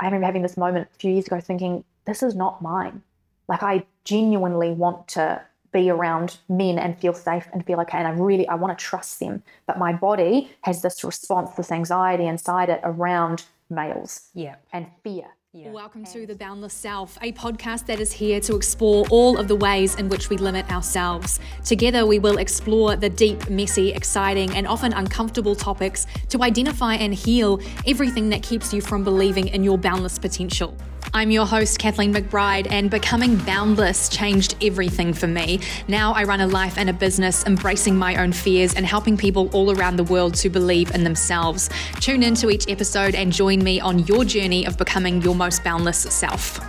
[0.00, 3.02] I remember having this moment a few years ago thinking, this is not mine.
[3.48, 7.98] Like I genuinely want to be around men and feel safe and feel okay.
[7.98, 9.42] And I really, I want to trust them.
[9.66, 14.56] But my body has this response, this anxiety inside it around males yeah.
[14.72, 15.35] and fear.
[15.56, 15.70] Yeah.
[15.70, 19.56] Welcome to The Boundless Self, a podcast that is here to explore all of the
[19.56, 21.40] ways in which we limit ourselves.
[21.64, 27.14] Together, we will explore the deep, messy, exciting, and often uncomfortable topics to identify and
[27.14, 30.76] heal everything that keeps you from believing in your boundless potential.
[31.16, 35.60] I'm your host, Kathleen McBride, and becoming boundless changed everything for me.
[35.88, 39.48] Now I run a life and a business embracing my own fears and helping people
[39.54, 41.70] all around the world to believe in themselves.
[42.00, 46.00] Tune into each episode and join me on your journey of becoming your most boundless
[46.00, 46.60] self.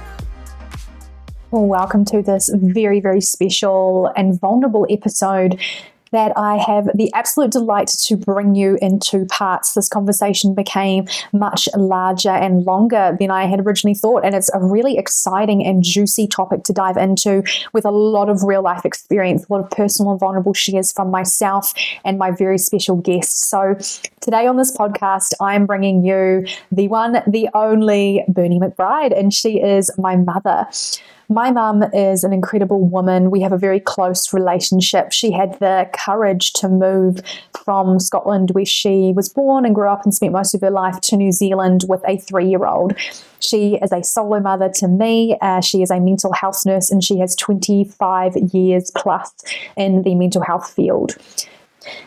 [1.51, 5.59] Well, welcome to this very, very special and vulnerable episode
[6.11, 9.73] that I have the absolute delight to bring you in two parts.
[9.73, 14.59] This conversation became much larger and longer than I had originally thought, and it's a
[14.59, 19.45] really exciting and juicy topic to dive into with a lot of real life experience,
[19.49, 21.73] a lot of personal and vulnerable shares from myself
[22.05, 23.49] and my very special guest.
[23.49, 23.75] So,
[24.21, 29.61] today on this podcast, I'm bringing you the one, the only Bernie McBride, and she
[29.61, 30.67] is my mother.
[31.29, 33.31] My mum is an incredible woman.
[33.31, 35.11] We have a very close relationship.
[35.11, 37.19] She had the courage to move
[37.65, 41.01] from Scotland, where she was born and grew up and spent most of her life,
[41.01, 42.93] to New Zealand with a three year old.
[43.39, 45.37] She is a solo mother to me.
[45.41, 49.33] Uh, she is a mental health nurse and she has 25 years plus
[49.75, 51.17] in the mental health field.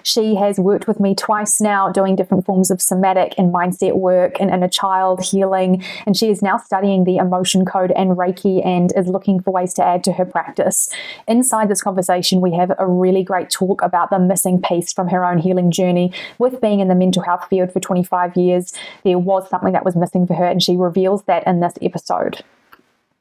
[0.03, 4.41] She has worked with me twice now, doing different forms of somatic and mindset work
[4.41, 5.83] and inner child healing.
[6.07, 9.75] And she is now studying the emotion code and Reiki and is looking for ways
[9.75, 10.91] to add to her practice.
[11.29, 15.25] Inside this conversation, we have a really great talk about the missing piece from her
[15.25, 16.13] own healing journey.
[16.39, 18.73] With being in the mental health field for 25 years,
[19.05, 22.43] there was something that was missing for her, and she reveals that in this episode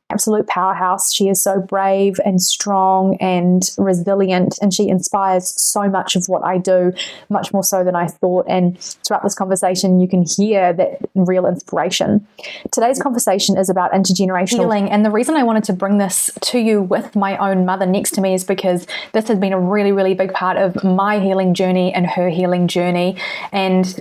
[0.10, 1.14] absolute powerhouse.
[1.14, 6.44] She is so brave and strong and resilient, and she inspires so much of what
[6.44, 6.94] I do,
[7.30, 8.46] much more so than I thought.
[8.50, 12.26] And throughout this conversation, you can hear that real inspiration.
[12.72, 16.60] Today's conversation is about intergenerational healing, and the reason I wanted to bring this to
[16.60, 19.92] you with my own mother next to me is because this has been a really,
[19.92, 23.18] really big part of my healing journey and her healing journey.
[23.52, 24.00] And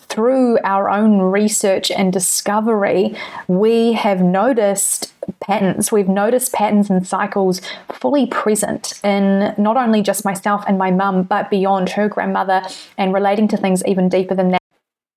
[0.00, 3.16] through our own research and discovery,
[3.48, 5.90] we have noticed patterns.
[5.90, 7.60] We've noticed patterns and cycles
[7.92, 12.62] fully present in not only just myself and my mum, but beyond her grandmother
[12.96, 14.62] and relating to things even deeper than that.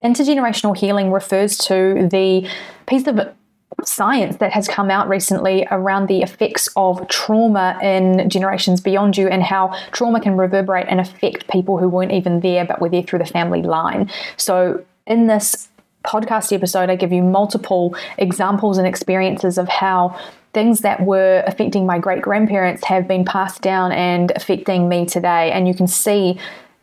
[0.04, 2.50] Intergenerational healing refers to the
[2.88, 3.20] piece of
[3.86, 9.28] science that has come out recently around the effects of trauma in generations beyond you
[9.28, 13.04] and how trauma can reverberate and affect people who weren't even there but were there
[13.04, 14.10] through the family line.
[14.38, 15.70] So, in this
[16.06, 20.18] podcast episode, I give you multiple examples and experiences of how
[20.54, 25.52] things that were affecting my great grandparents have been passed down and affecting me today.
[25.52, 26.40] And you can see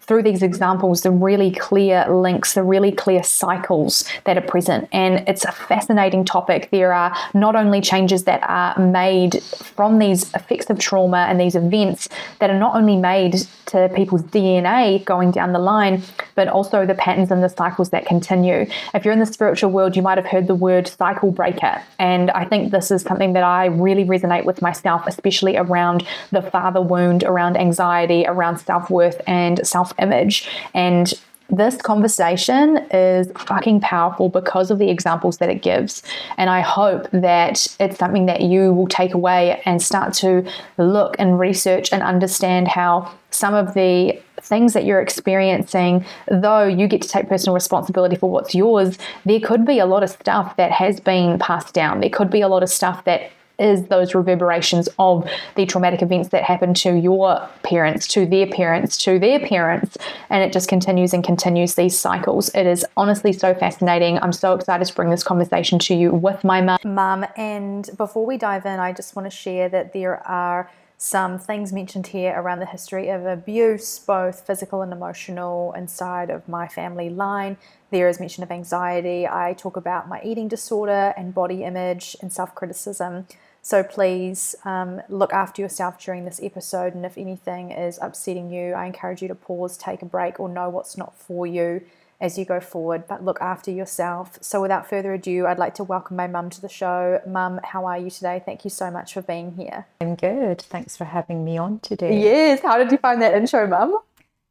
[0.07, 4.89] through these examples the really clear links, the really clear cycles that are present.
[4.93, 6.69] And it's a fascinating topic.
[6.71, 11.55] There are not only changes that are made from these effects of trauma and these
[11.55, 12.09] events
[12.41, 16.03] that are not only made to people's DNA going down the line,
[16.35, 18.67] but also the patterns and the cycles that continue.
[18.95, 21.83] If you're in the spiritual world, you might have heard the word cycle breaker.
[21.99, 26.43] And I think this is something that I really resonate with myself, especially around the
[26.43, 30.49] father wound, around anxiety, around self worth and self image.
[30.75, 31.13] And
[31.49, 36.03] this conversation is fucking powerful because of the examples that it gives.
[36.37, 40.45] And I hope that it's something that you will take away and start to
[40.77, 46.89] look and research and understand how some of the things that you're experiencing, though you
[46.89, 50.57] get to take personal responsibility for what's yours, there could be a lot of stuff
[50.57, 52.01] that has been passed down.
[52.01, 56.29] There could be a lot of stuff that is those reverberations of the traumatic events
[56.31, 59.97] that happened to your parents, to their parents, to their parents,
[60.31, 62.49] and it just continues and continues these cycles.
[62.55, 64.19] It is honestly so fascinating.
[64.19, 66.79] I'm so excited to bring this conversation to you with my mum.
[66.85, 71.39] Mum, and before we dive in, I just want to share that there are some
[71.39, 76.67] things mentioned here around the history of abuse, both physical and emotional, inside of my
[76.67, 77.59] family line.
[77.91, 79.27] There is mention of anxiety.
[79.29, 83.27] I talk about my eating disorder and body image and self criticism.
[83.67, 86.95] So please um, look after yourself during this episode.
[86.95, 90.49] And if anything is upsetting you, I encourage you to pause, take a break, or
[90.49, 91.81] know what's not for you
[92.21, 93.09] as you go forward.
[93.09, 94.39] But look after yourself.
[94.41, 97.21] So without further ado, I'd like to welcome my mum to the show.
[97.27, 98.41] Mum, how are you today?
[98.47, 99.87] Thank you so much for being here.
[100.01, 100.63] I'm good.
[100.63, 102.23] Thanks for having me on today.
[102.23, 102.61] Yes.
[102.61, 103.99] How did you find that intro, mum?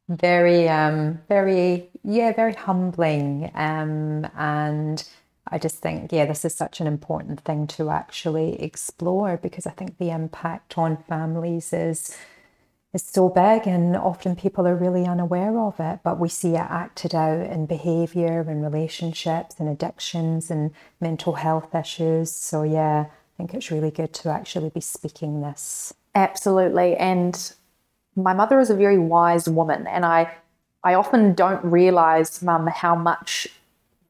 [0.09, 3.49] Very, um, very, yeah, very humbling.
[3.55, 5.07] Um, and
[5.47, 9.71] I just think, yeah, this is such an important thing to actually explore because I
[9.71, 12.15] think the impact on families is
[12.93, 16.67] is so big and often people are really unaware of it but we see it
[16.69, 20.71] acted out in behavior and relationships and addictions and
[21.01, 22.31] mental health issues.
[22.31, 25.93] So yeah i think it's really good to actually be speaking this.
[26.15, 26.95] Absolutely.
[26.95, 27.53] And
[28.15, 30.31] my mother is a very wise woman and i
[30.85, 33.49] i often don't realize mum how much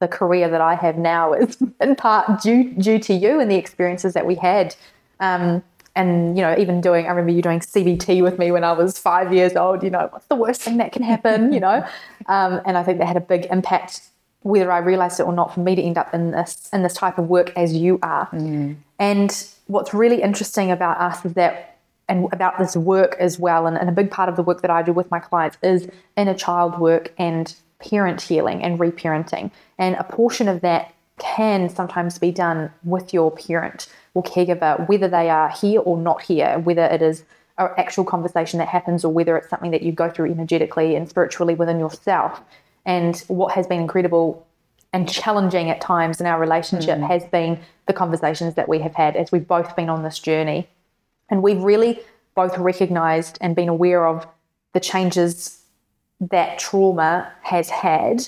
[0.06, 3.56] the career that i have now is in part due due to you and the
[3.56, 4.76] experiences that we had.
[5.20, 5.64] Um,
[5.98, 8.98] and you know even doing i remember you doing cbt with me when i was
[8.98, 11.86] five years old you know what's the worst thing that can happen you know?
[12.28, 14.02] Um, and i think that had a big impact
[14.42, 16.96] whether i realized it or not for me to end up in this in this
[16.96, 18.28] type of work as you are.
[18.34, 18.78] Mm.
[18.98, 21.78] and what's really interesting about us is that
[22.10, 24.72] and about this work as well and, and a big part of the work that
[24.72, 25.88] i do with my clients is
[26.18, 27.56] inner child work and
[27.90, 33.32] parent healing and reparenting and a portion of that can sometimes be done with your
[33.32, 37.24] parent or caregiver, whether they are here or not here, whether it is
[37.58, 41.08] an actual conversation that happens or whether it's something that you go through energetically and
[41.08, 42.42] spiritually within yourself.
[42.86, 44.46] And what has been incredible
[44.92, 47.08] and challenging at times in our relationship mm.
[47.08, 50.68] has been the conversations that we have had as we've both been on this journey.
[51.30, 52.00] And we've really
[52.36, 54.28] both recognized and been aware of
[54.74, 55.62] the changes
[56.20, 58.28] that trauma has had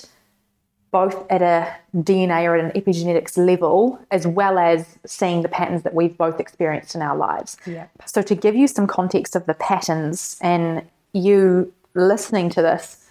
[0.90, 5.82] both at a DNA or at an epigenetics level, as well as seeing the patterns
[5.82, 7.56] that we've both experienced in our lives.
[7.66, 7.90] Yep.
[8.06, 10.82] So, to give you some context of the patterns and
[11.12, 13.06] you listening to this,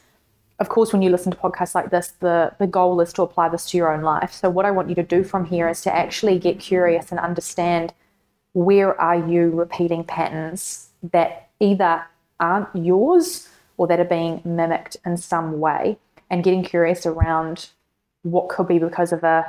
[0.59, 3.49] of course, when you listen to podcasts like this, the, the goal is to apply
[3.49, 4.33] this to your own life.
[4.33, 7.19] So, what I want you to do from here is to actually get curious and
[7.19, 7.93] understand
[8.53, 12.03] where are you repeating patterns that either
[12.39, 15.97] aren't yours or that are being mimicked in some way
[16.29, 17.69] and getting curious around
[18.23, 19.45] what could be because of a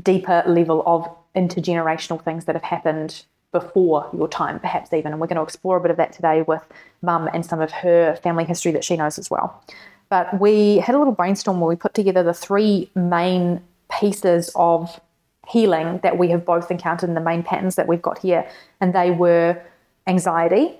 [0.00, 5.12] deeper level of intergenerational things that have happened before your time, perhaps even.
[5.12, 6.62] And we're going to explore a bit of that today with
[7.02, 9.62] mum and some of her family history that she knows as well.
[10.08, 15.00] But we had a little brainstorm where we put together the three main pieces of
[15.48, 18.48] healing that we have both encountered in the main patterns that we've got here.
[18.80, 19.60] And they were
[20.06, 20.79] anxiety,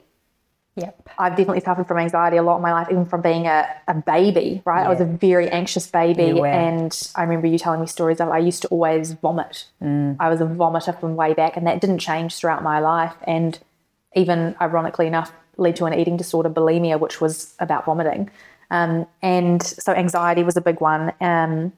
[0.77, 1.09] Yep.
[1.19, 3.95] I've definitely suffered from anxiety a lot in my life, even from being a, a
[3.95, 4.83] baby, right?
[4.83, 4.87] Yeah.
[4.87, 6.41] I was a very anxious baby.
[6.41, 9.67] And I remember you telling me stories of I used to always vomit.
[9.83, 10.17] Mm.
[10.21, 13.15] I was a vomiter from way back, and that didn't change throughout my life.
[13.25, 13.59] And
[14.15, 18.31] even ironically enough, led to an eating disorder, bulimia, which was about vomiting.
[18.71, 21.13] Um, and so anxiety was a big one.
[21.21, 21.73] Um,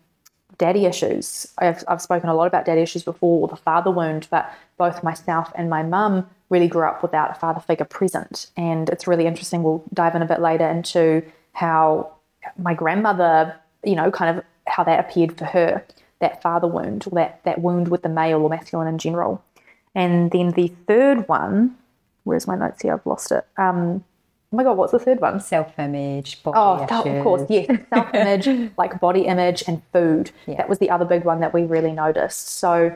[0.59, 1.47] daddy issues.
[1.59, 5.03] I've, I've spoken a lot about daddy issues before, or the father wound, but both
[5.03, 8.51] myself and my mum really grew up without a father figure present.
[8.57, 9.63] And it's really interesting.
[9.63, 11.23] We'll dive in a bit later into
[11.55, 12.13] how
[12.59, 15.85] my grandmother, you know, kind of how that appeared for her,
[16.21, 19.43] that father wound, or that, that wound with the male or masculine in general.
[19.95, 21.77] And then the third one,
[22.25, 22.95] where's my notes here?
[22.95, 23.45] I've lost it.
[23.57, 24.05] Um,
[24.53, 25.41] oh my God, what's the third one?
[25.41, 27.17] Self image, body Oh, issues.
[27.17, 27.67] of course, yes.
[27.95, 30.31] Self image, like body image and food.
[30.47, 30.57] Yeah.
[30.59, 32.49] That was the other big one that we really noticed.
[32.49, 32.95] So,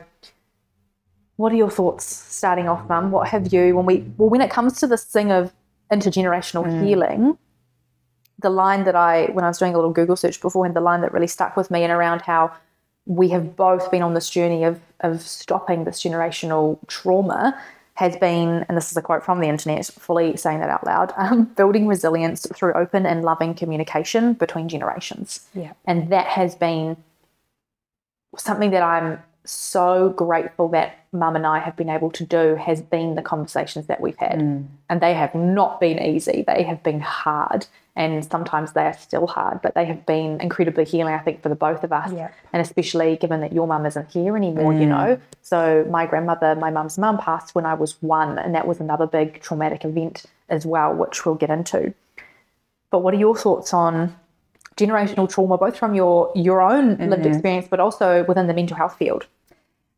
[1.37, 3.11] what are your thoughts starting off, Mum?
[3.11, 5.53] What have you, when we, well, when it comes to this thing of
[5.93, 6.85] intergenerational mm.
[6.85, 7.39] healing,
[8.39, 11.01] the line that I, when I was doing a little Google search beforehand, the line
[11.03, 12.53] that really stuck with me and around how
[13.07, 17.59] we have both been on this journey of, of stopping this generational trauma
[17.95, 21.15] has been, and this is a quote from the internet, fully saying that out loud,
[21.17, 25.47] um, building resilience through open and loving communication between generations.
[25.55, 25.73] Yeah.
[25.87, 26.99] And that has been
[28.37, 32.81] something that I'm so grateful that mum and I have been able to do has
[32.81, 34.41] been the conversations that we've had.
[34.41, 34.67] Mm.
[34.89, 36.45] And they have not been easy.
[36.47, 37.67] They have been hard.
[37.95, 41.49] And sometimes they are still hard, but they have been incredibly healing, I think, for
[41.49, 42.13] the both of us.
[42.13, 42.31] Yeah.
[42.53, 44.81] And especially given that your mum isn't here anymore, mm.
[44.81, 45.19] you know.
[45.43, 49.07] So my grandmother, my mum's mum passed when I was one, and that was another
[49.07, 51.95] big traumatic event as well, which we'll get into.
[52.91, 54.15] But what are your thoughts on
[54.77, 57.27] generational trauma, both from your your own lived mm-hmm.
[57.33, 59.27] experience, but also within the mental health field?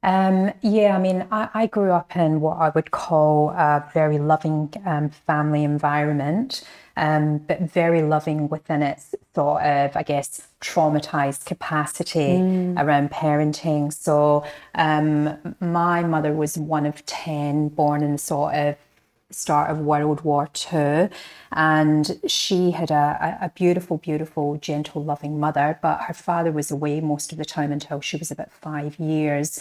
[0.02, 4.19] Um, yeah, I mean, I, I, grew up in what I would call a very
[4.19, 6.62] loving um, family environment,
[6.97, 12.81] um, but very loving within its sort of, I guess, traumatized capacity mm.
[12.81, 13.93] around parenting.
[13.93, 14.45] So,
[14.76, 18.76] um, my mother was one of 10 born in sort of
[19.31, 21.09] start of World War II.
[21.52, 27.00] And she had a, a beautiful, beautiful, gentle, loving mother, but her father was away
[27.00, 29.61] most of the time until she was about five years.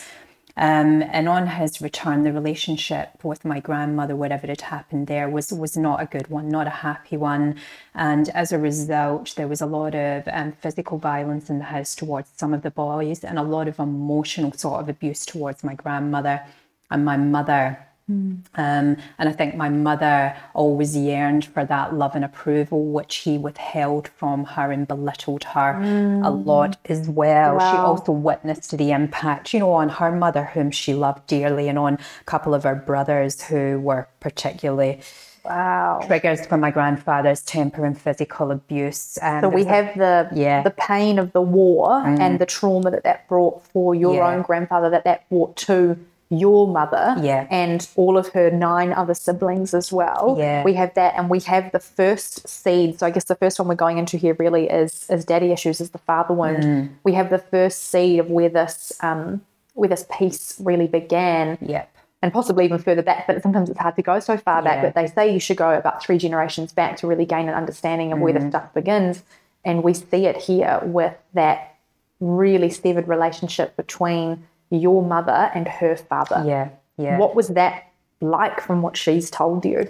[0.58, 5.54] Um, and on his return, the relationship with my grandmother, whatever had happened there, was
[5.54, 7.56] was not a good one, not a happy one.
[7.94, 11.94] And as a result, there was a lot of um, physical violence in the house
[11.96, 15.76] towards some of the boys, and a lot of emotional sort of abuse towards my
[15.76, 16.44] grandmother
[16.90, 17.87] and my mother.
[18.10, 23.38] Um, and I think my mother always yearned for that love and approval, which he
[23.38, 25.82] withheld from her and belittled her
[26.24, 27.60] a lot as well.
[27.60, 31.78] She also witnessed the impact, you know, on her mother, whom she loved dearly, and
[31.78, 35.02] on a couple of her brothers who were particularly
[35.46, 36.02] Wow.
[36.06, 39.18] triggers for my grandfather's temper and physical abuse.
[39.22, 40.60] Um, So we there was a- have the Yeah.
[40.60, 40.64] Mm.
[40.66, 44.28] the pain of the war and the trauma that that brought for your Yeah.
[44.28, 45.98] own grandfather that that brought to
[46.30, 47.48] your mother Yeah.
[47.50, 50.36] and all of her nine other siblings as well.
[50.38, 50.64] Yeah.
[50.64, 53.00] We have that and we have the first seed.
[53.00, 55.80] So I guess the first one we're going into here really is is daddy issues,
[55.80, 56.64] is the father wound.
[56.64, 56.90] Mm.
[57.04, 59.42] We have the first seed of where this um
[59.74, 61.90] where this piece really began Yep.
[62.24, 64.78] and possibly even further back, but sometimes it's hard to go so far back.
[64.78, 64.82] Yeah.
[64.90, 68.12] But they say you should go about three generations back to really gain an understanding
[68.12, 68.42] of where Mm.
[68.42, 69.24] the stuff begins.
[69.64, 71.76] And we see it here with that
[72.20, 76.44] really severed relationship between your mother and her father.
[76.46, 76.70] Yeah.
[76.98, 77.18] Yeah.
[77.18, 79.90] What was that like from what she's told you?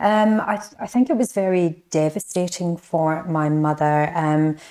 [0.00, 4.12] Um, I, I think it was very devastating for my mother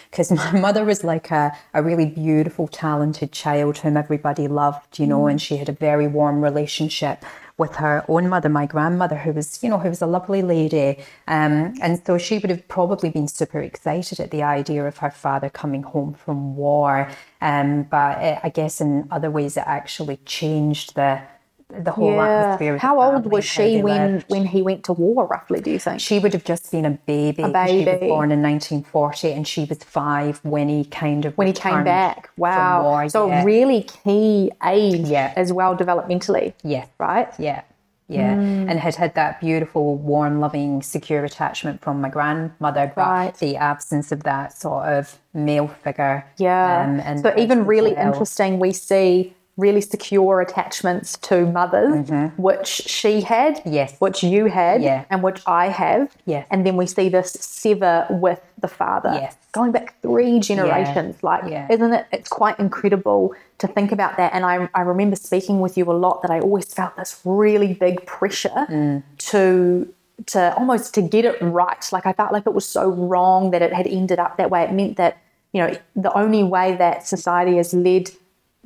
[0.09, 5.07] because my mother was like a, a really beautiful, talented child whom everybody loved, you
[5.07, 7.25] know, and she had a very warm relationship
[7.57, 10.99] with her own mother, my grandmother, who was, you know, who was a lovely lady.
[11.27, 15.09] Um, and so she would have probably been super excited at the idea of her
[15.09, 17.09] father coming home from war.
[17.41, 21.21] Um, but it, I guess in other ways it actually changed the
[21.69, 22.75] the whole atmosphere.
[22.75, 25.25] of How old was she when when he went to war?
[25.27, 25.99] Roughly, do you think?
[25.99, 27.43] She would have just been a baby?
[27.43, 27.53] She was
[27.85, 28.07] baby.
[28.07, 32.29] born in 1940 and she was five when he kind of when he came back.
[32.35, 32.83] from Wow.
[32.83, 33.43] war, so yeah.
[33.43, 35.33] really key age Yeah.
[35.35, 36.53] as well developmentally.
[36.63, 36.85] Yeah.
[36.99, 37.27] Right?
[37.37, 37.61] Yeah.
[38.07, 38.35] Yeah.
[38.35, 38.69] Mm.
[38.71, 43.33] And had had that beautiful, warm, loving, secure attachment from my grandmother, but Right.
[43.35, 46.23] the absence of that sort of male figure.
[46.37, 46.83] Yeah.
[46.87, 48.07] um, and so even really well.
[48.07, 53.73] interesting, we see really secure attachments to mothers, which she had, Mm-hmm.
[53.73, 53.95] Yes.
[53.99, 55.03] which you had, Yeah.
[55.09, 56.15] and which I have.
[56.25, 56.45] Yes.
[56.51, 59.11] And then we see this sever with the father.
[59.13, 59.35] Yes.
[59.51, 61.23] Going back three generations.
[61.23, 61.67] Like, Yeah.
[61.71, 62.05] isn't it?
[62.11, 64.33] It's quite incredible to think about that.
[64.33, 67.73] And I, I remember speaking with you a lot that I always felt this really
[67.73, 69.03] big pressure Mm.
[69.31, 69.93] to
[70.25, 71.83] to almost to get it right.
[71.91, 74.63] Like I felt like it was so wrong that it had ended up that way.
[74.63, 75.17] It meant that
[75.53, 78.09] you know the only way that society has led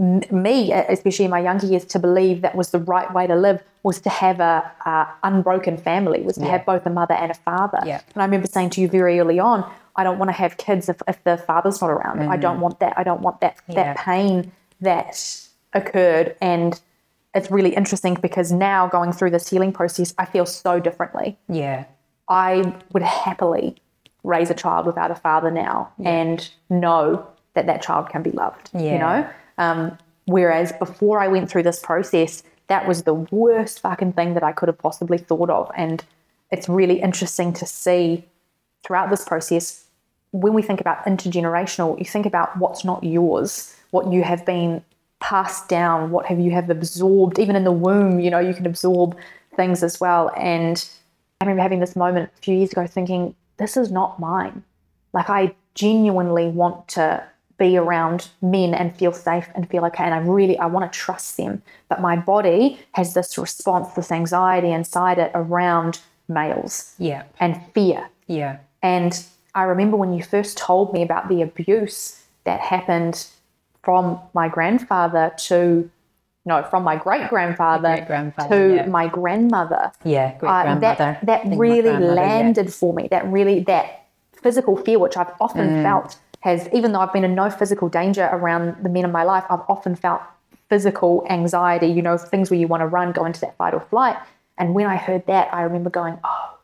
[0.02, 3.62] me, especially in my younger years, to believe that was the right way to live
[3.84, 7.36] was to have a, a unbroken family, was to have both a mother and a
[7.36, 7.80] father.
[7.86, 8.02] Yeah.
[8.14, 10.90] And I remember saying to you very early on, I don't want to have kids
[10.90, 12.22] if, if the father's not around.
[12.24, 12.62] I don't mm.
[12.62, 12.94] want that.
[12.98, 13.76] I don't want that Yeah.
[13.76, 16.36] that pain that occurred.
[16.42, 16.80] And
[17.36, 21.38] it's really interesting because now going through this healing process, I feel so differently.
[21.48, 21.86] Yeah.
[22.28, 23.78] I would happily
[24.24, 28.70] raise a child without a father now and know that that child can be loved.
[28.74, 28.94] Yeah.
[28.94, 34.14] You know, um, whereas before I went through this process, that was the worst fucking
[34.14, 35.72] thing that I could have possibly thought of.
[35.76, 36.04] And
[36.52, 38.26] it's really interesting to see
[38.84, 39.86] throughout this process
[40.32, 44.84] when we think about intergenerational, you think about what's not yours, what you have been
[45.20, 48.66] passed down, what have you have absorbed, even in the womb, you know, you can
[48.66, 49.18] absorb
[49.56, 50.32] things as well.
[50.38, 50.88] And
[51.40, 54.64] I remember having this moment a few years ago thinking, this is not mine.
[55.14, 57.24] Like I genuinely want to
[57.62, 60.04] be around men and feel safe and feel okay.
[60.04, 61.54] And I really I want to trust them.
[61.90, 67.24] But my body has this response, this anxiety inside it around males Yeah.
[67.40, 68.00] and fear.
[68.28, 68.58] Yeah.
[68.82, 69.14] And
[69.54, 73.28] I remember when you first told me about the abuse that happened
[73.84, 75.90] from my grandfather to,
[76.46, 77.94] no, from my great grandfather
[78.50, 78.86] to yeah.
[78.88, 79.92] my grandmother.
[80.04, 80.28] Yeah.
[80.40, 81.20] Great Uh, grandmother.
[81.26, 83.08] that that really landed for me.
[83.12, 83.86] That really that
[84.44, 85.84] physical fear, which I've often Mm.
[85.84, 89.24] felt, has even though I've been in no physical danger around the men in my
[89.24, 90.22] life, I've often felt
[90.70, 91.88] physical anxiety.
[91.88, 94.18] You know, things where you want to run, go into that fight or flight.
[94.58, 96.58] And when I heard that, I remember going, oh,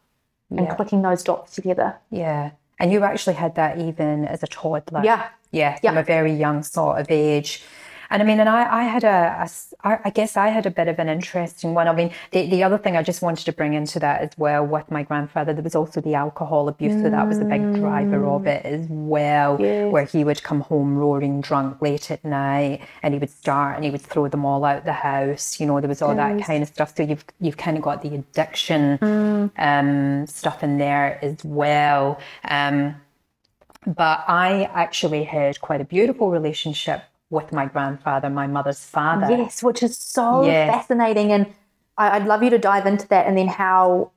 [0.49, 0.75] and Yeah.
[0.75, 1.95] clicking those dots together.
[2.11, 2.51] Yeah.
[2.79, 5.01] And you actually had that even as a toddler.
[5.03, 5.27] Yeah.
[5.51, 5.75] Yeah.
[5.79, 5.99] From Yeah.
[5.99, 7.63] a very young sort of age.
[8.09, 9.49] And I mean, and I, I had a, a
[9.87, 11.87] I I guess I had a bit of an interesting one.
[11.87, 14.65] I mean, the, the other thing I just wanted to bring into that as well
[14.65, 17.01] with my grandfather, there was also the alcohol abuse.
[17.01, 19.91] So that was a big driver of it as well, Yes.
[19.91, 23.83] where he would come home roaring drunk late at night and he would start and
[23.85, 25.59] he would throw them all out the house.
[25.59, 26.93] You know, there was all that kind of stuff.
[26.95, 28.99] So you've, you've kind of got the addiction
[29.57, 32.19] um, stuff in there as well.
[32.45, 32.95] Um,
[33.85, 39.27] but I actually had quite a beautiful relationship with my grandfather, my mother's father.
[39.29, 40.71] Yes, which is so Yes.
[40.73, 41.31] fascinating.
[41.31, 41.47] And
[41.97, 44.11] I, I'd love you to dive into that and then how,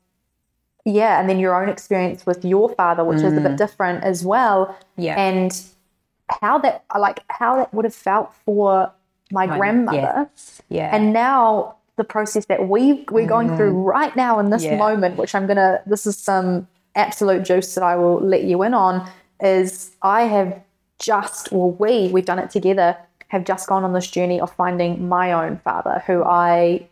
[0.85, 4.25] yeah, and then your own experience with your father, which is a bit different as
[4.25, 4.67] well.
[4.67, 4.75] Mm.
[4.97, 5.21] Yeah.
[5.21, 5.62] And
[6.40, 8.93] how that, like, how that would have felt for
[9.33, 10.29] my, My- grandmother.
[10.37, 10.62] yes.
[10.69, 10.95] Yeah.
[10.95, 14.71] And now the process that we we're going through right now in this Mm.
[14.71, 14.76] Yeah.
[14.79, 18.73] moment, which I'm gonna this is some absolute juice that I will let you in
[18.73, 19.07] on,
[19.40, 20.61] is I have
[21.00, 22.97] just well we we've done it together,
[23.28, 26.87] have just gone on this journey of finding my own father who I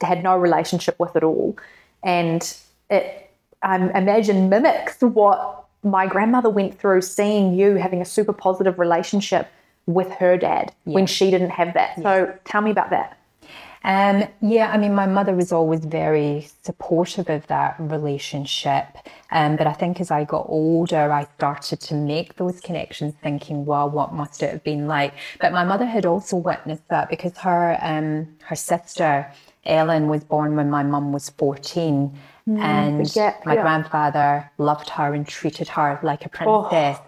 [0.00, 1.58] had no relationship with at all.
[2.02, 2.56] And
[2.88, 3.30] it
[3.62, 9.48] I imagine mimics what my grandmother went through seeing you having a super positive relationship
[9.86, 11.96] with her dad when she didn't have that.
[12.02, 13.17] So tell me about that.
[13.84, 18.86] Um, yeah, I mean, my mother was always very supportive of that relationship.
[19.30, 23.66] Um, but I think as I got older, I started to make those connections, thinking,
[23.66, 25.14] well, what must it have been like?
[25.40, 29.30] But my mother had also witnessed that because her um, her sister
[29.64, 33.62] Ellen was born when my mum was fourteen, and big gap, my yeah.
[33.62, 36.98] grandfather loved her and treated her like a princess.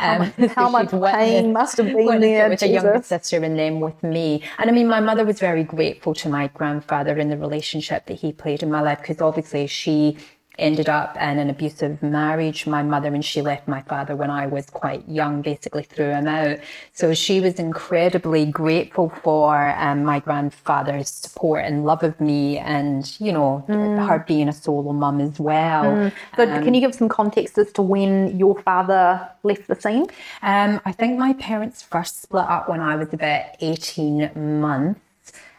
[0.00, 3.06] Um, how much pain must have been there, with a younger Jesus.
[3.06, 4.42] sister and then with me.
[4.58, 8.14] And I mean, my mother was very grateful to my grandfather in the relationship that
[8.14, 10.16] he played in my life because obviously she
[10.58, 14.46] ended up in an abusive marriage, my mother, and she left my father when I
[14.46, 16.58] was quite young, basically threw him out.
[16.92, 23.14] So she was incredibly grateful for um, my grandfather's support and love of me and,
[23.20, 26.10] you know, her being a solo mum as well.
[26.36, 30.06] So, can you give some context as to when your father left the scene?
[30.42, 35.00] Um, I think my parents first split up when I was about 18 months,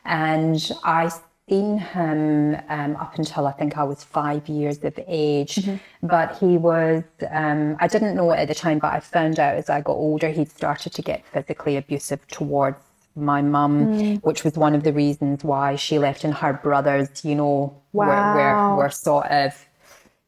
[0.05, 1.11] and I
[1.49, 5.67] seen him um, up until I think I was five years of age.
[6.03, 9.55] But he was, um, I didn't know it at the time, but I found out
[9.55, 12.77] as I got older, he'd started to get physically abusive towards
[13.15, 17.35] my mum, which was one of the reasons why she left, and her brothers, you
[17.35, 18.75] know, were, Wow.
[18.75, 19.65] were, were sort of.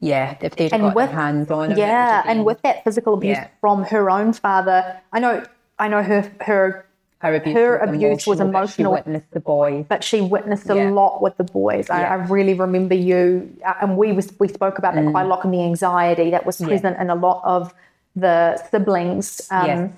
[0.03, 2.59] Yeah, if they'd And got with- their hands on him, it would Yeah, and with
[2.63, 3.47] that physical abuse Yeah.
[3.61, 5.43] from her own father, I know,
[5.77, 6.85] I know her her,
[7.21, 9.03] her abuse, her was, abuse was emotional, but.
[9.05, 9.85] She witnessed the boys.
[9.87, 10.89] but she witnessed a Yeah.
[10.89, 11.89] lot with the boys.
[11.89, 15.27] I, I really remember you, uh, and we was we spoke about that quite a
[15.27, 17.73] lot, and the anxiety that was present in a lot of
[18.15, 19.47] the siblings.
[19.51, 19.91] Um, yes.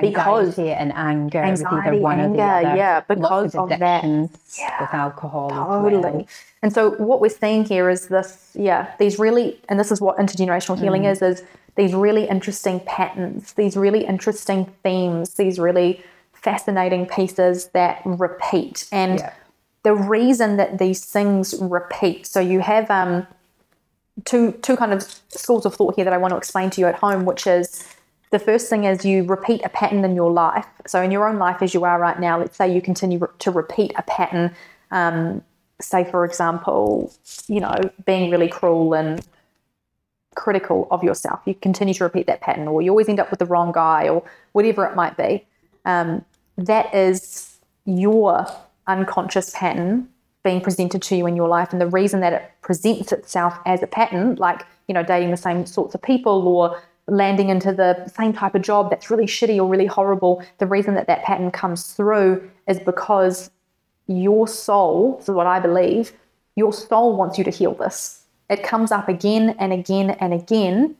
[0.00, 2.76] because- Anxiety and anger Anxiety, either one or the anger, other.
[2.76, 3.80] yeah, Lots because of that.
[3.80, 4.30] addictions
[4.80, 5.50] with alcohol.
[5.52, 6.02] as well.
[6.02, 6.26] Totally.
[6.62, 10.16] And so what we're seeing here is this, yeah, these really, and this is what
[10.18, 11.12] intergenerational healing Mm.
[11.12, 11.42] is, is
[11.76, 16.02] these really interesting patterns, these really interesting themes, these really
[16.46, 18.86] fascinating pieces that repeat.
[18.92, 19.32] And Yeah.
[19.82, 23.26] the reason that these things repeat, so you have um,
[24.24, 26.86] two two kind of schools of thought here that I want to explain to you
[26.86, 27.66] at home, which is
[28.30, 30.68] the first thing is you repeat a pattern in your life.
[30.86, 33.50] So in your own life as you are right now, let's say you continue to
[33.50, 34.54] repeat a pattern.
[34.90, 35.42] Um,
[35.80, 37.12] say for example,
[37.48, 39.20] you know, being really cruel and
[40.36, 41.40] critical of yourself.
[41.44, 44.08] You continue to repeat that pattern, or you always end up with the wrong guy,
[44.08, 45.44] or whatever it might be.
[45.84, 46.24] Um,
[46.58, 48.46] that is your
[48.86, 50.08] unconscious pattern
[50.42, 51.72] being presented to you in your life.
[51.72, 55.36] And the reason that it presents itself as a pattern, like, you know, dating the
[55.36, 59.58] same sorts of people or landing into the same type of job that's really shitty
[59.58, 63.50] or really horrible, the reason that that pattern comes through is because
[64.06, 66.12] your soul, this is what I believe,
[66.54, 68.22] your soul wants you to heal this.
[68.48, 70.96] It comes up again and again and again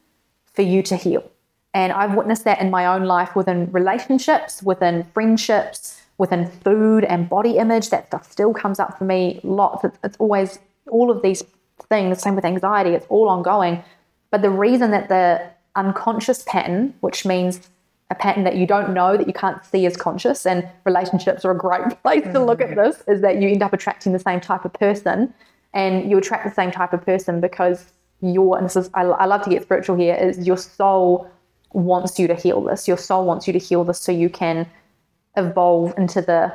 [0.52, 1.30] for you to heal.
[1.76, 7.28] And I've witnessed that in my own life within relationships, within friendships, within food and
[7.28, 7.90] body image.
[7.90, 9.84] That stuff still comes up for me lots.
[9.84, 10.58] It's, it's always
[10.88, 11.44] all of these
[11.90, 13.84] things, same with anxiety, it's all ongoing.
[14.30, 15.42] But the reason that the
[15.74, 17.68] unconscious pattern, which means
[18.08, 21.50] a pattern that you don't know, that you can't see as conscious, and relationships are
[21.50, 22.80] a great place to look at mm-hmm.
[22.80, 25.34] this, is that you end up attracting the same type of person.
[25.74, 29.26] And you attract the same type of person because your, and this is, I, I
[29.26, 31.30] love to get spiritual here, is your soul
[31.76, 32.88] wants you to heal this.
[32.88, 34.66] Your soul wants you to heal this so you can
[35.36, 36.52] evolve into the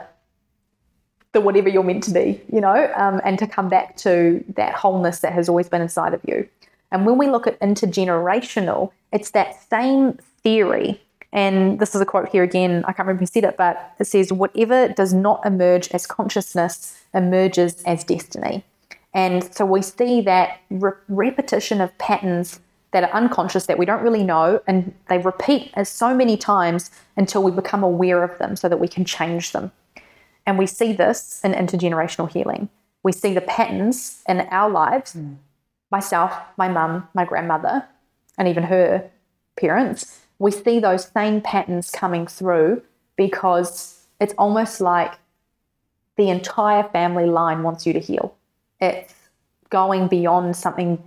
[1.33, 4.73] the whatever you're meant to be, you know, um, and to come back to that
[4.73, 6.45] wholeness that has always been inside of you.
[6.91, 11.01] And when we look at intergenerational, it's that same theory.
[11.31, 14.05] And this is a quote here again, I can't remember who said it, but it
[14.05, 18.65] says, Whatever does not emerge as consciousness emerges as destiny.
[19.13, 22.59] And so we see that re- repetition of patterns
[22.91, 26.91] that are unconscious that we don't really know, and they repeat as so many times
[27.15, 29.71] until we become aware of them so that we can change them.
[30.45, 32.69] And we see this in intergenerational healing.
[33.03, 35.37] We see the patterns in our lives mm.
[35.89, 37.85] myself, my mum, my grandmother,
[38.37, 39.09] and even her
[39.55, 40.19] parents.
[40.39, 42.81] We see those same patterns coming through
[43.15, 45.13] because it's almost like
[46.17, 48.35] the entire family line wants you to heal.
[48.79, 49.13] It's
[49.69, 51.01] going beyond something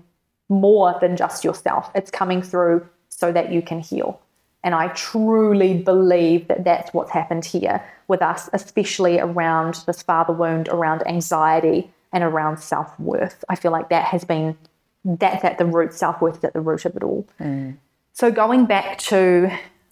[0.49, 1.91] more than just yourself.
[1.95, 4.21] It's coming through so that you can heal.
[4.63, 10.33] And I truly believe that that's what's happened here with us, especially around this father
[10.33, 13.45] wound, around anxiety, and around self worth.
[13.49, 14.57] I feel like that has been,
[15.05, 17.27] that's at the root, self worth is at the root of it all.
[18.15, 19.51] So going back to,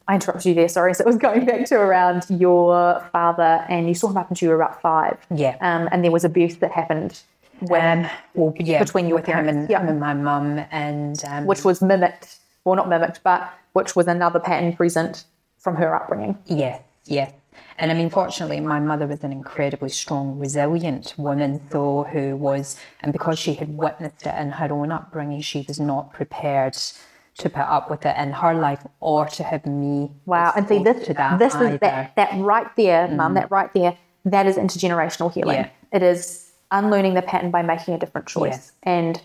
[0.08, 0.94] I interrupted you there, sorry.
[0.94, 4.46] So it was going back to around your father, and you saw him up until
[4.46, 5.18] you were about five.
[5.34, 5.56] Yeah.
[5.60, 7.20] Um, and there was abuse that happened
[7.68, 9.80] when, Um, well, yeah, Between your with him and, yeah.
[9.80, 14.06] him and my mum, and um, which was mimicked, well, not mimicked, but which was
[14.06, 15.24] another pattern present
[15.58, 16.38] from her upbringing.
[16.46, 17.32] Yeah, yeah.
[17.78, 22.78] And I mean, fortunately, my mother was an incredibly strong, resilient woman, though, who was,
[23.00, 26.76] and because she had witnessed it in her own upbringing, she was not prepared
[27.38, 30.10] to put up with it in her life or to have me.
[30.26, 30.52] Wow.
[30.54, 31.74] And see, this, to that this either.
[31.74, 33.96] is that, that right there, mum, that right there,
[34.26, 35.56] that is intergenerational healing.
[35.56, 35.70] Yeah.
[35.92, 36.41] It is
[36.72, 38.72] unlearning the pattern by making a different choice.
[38.82, 39.20] And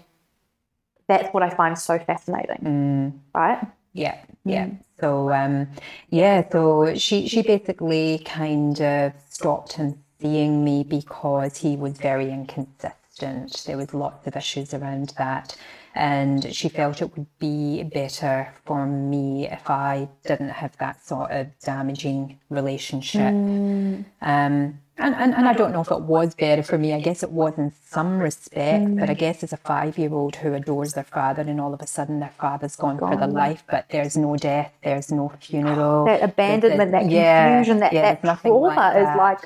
[1.07, 3.21] that's what I find so fascinating.
[3.33, 3.65] Right?
[3.93, 4.69] Yeah, yeah.
[4.99, 5.67] So um,
[6.09, 12.29] yeah, so she she basically kind of stopped him seeing me because he was very
[12.31, 13.63] inconsistent.
[13.65, 15.55] There was lots of issues around that,
[15.95, 21.31] and she felt it would be better for me if I didn't have that sort
[21.31, 23.33] of damaging relationship.
[24.21, 26.93] Um, and, and, and I don't know if it was better for me.
[26.93, 29.17] I guess it was in some respect, but I mm.
[29.17, 32.19] guess as a five year old who adores their father and all of a sudden
[32.19, 36.05] their father's oh, gone, for the life, but there's no death, there's no funeral.
[36.05, 39.39] That abandonment, that yeah, confusion, that, yeah, that trauma like is like,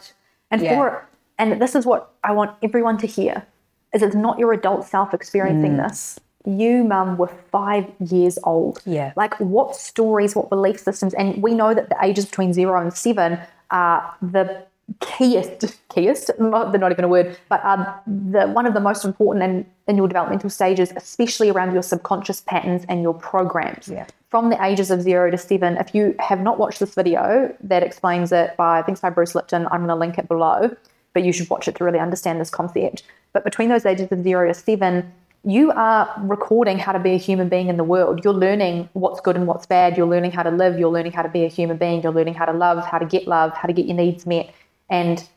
[0.52, 0.76] and Yeah.
[0.76, 3.46] for, and this is what I want everyone to hear,
[3.94, 5.88] is it's not your adult self experiencing mm.
[5.88, 6.20] this.
[6.46, 8.82] You, mum, were five years old.
[8.86, 9.14] Yeah.
[9.16, 12.92] Like, what stories, what belief systems, and we know that the ages between zero and
[12.94, 13.38] seven
[13.70, 14.66] are the
[15.00, 19.06] keyest, keyest, not, they're not even a word, but are the one of the most
[19.06, 23.88] important in, in your developmental stages, especially around your subconscious patterns and your programs.
[23.88, 24.08] Yeah.
[24.30, 27.84] From the ages of zero to seven, if you have not watched this video that
[27.84, 30.76] explains it by, I think it's by Bruce Lipton, I'm going to link it below,
[31.14, 33.04] but you should watch it to really understand this concept.
[33.34, 35.12] But between those ages of zero to seven,
[35.44, 38.22] you are recording how to be a human being in the world.
[38.24, 39.98] You're learning what's good and what's bad.
[39.98, 40.78] You're learning how to live.
[40.78, 42.04] You're learning how to be a human being.
[42.04, 44.54] You're learning how to love, how to get love, how to get your needs met.
[44.92, 45.28] And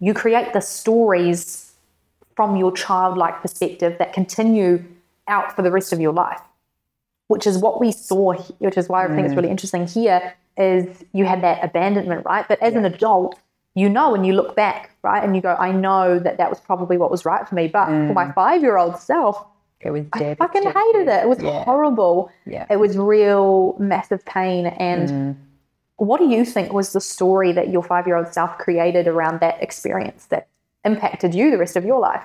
[0.00, 1.72] you create the stories
[2.36, 4.84] from your childlike perspective that continue
[5.26, 6.40] out for the rest of your life,
[7.28, 9.52] which is what we saw, which is why I think it's really mm.
[9.52, 12.46] interesting here is you had that abandonment, right?
[12.48, 13.38] But as an adult,
[13.74, 16.58] you know, and you look back, right, and you go, I know that that was
[16.58, 17.68] probably what was right for me.
[17.68, 18.34] But for my mm.
[18.34, 19.44] five year old self,
[19.80, 20.36] It was dead.
[20.40, 21.08] I fucking hated devastating.
[21.08, 21.22] it.
[21.22, 21.64] It was Yeah.
[21.64, 22.30] horrible.
[22.44, 22.66] Yeah.
[22.68, 24.66] It was real massive pain.
[24.66, 25.36] And mm.
[25.98, 29.40] What do you think was the story that your five year old self created around
[29.40, 30.48] that experience that
[30.84, 32.24] impacted you the rest of your life?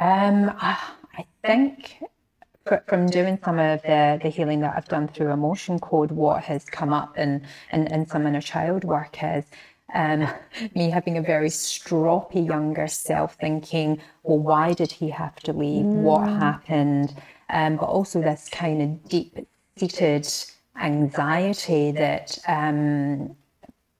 [0.00, 2.02] Um, I think
[2.88, 6.64] from doing some of the, the healing that I've done through emotion code, what has
[6.64, 9.44] come up in, in, in some inner child work is
[9.94, 10.26] um,
[10.74, 15.84] me having a very stroppy younger self thinking, well, why did he have to leave?
[15.84, 17.14] What happened?
[17.50, 20.26] Um, but also this kind of deep seated
[20.76, 23.36] anxiety that um,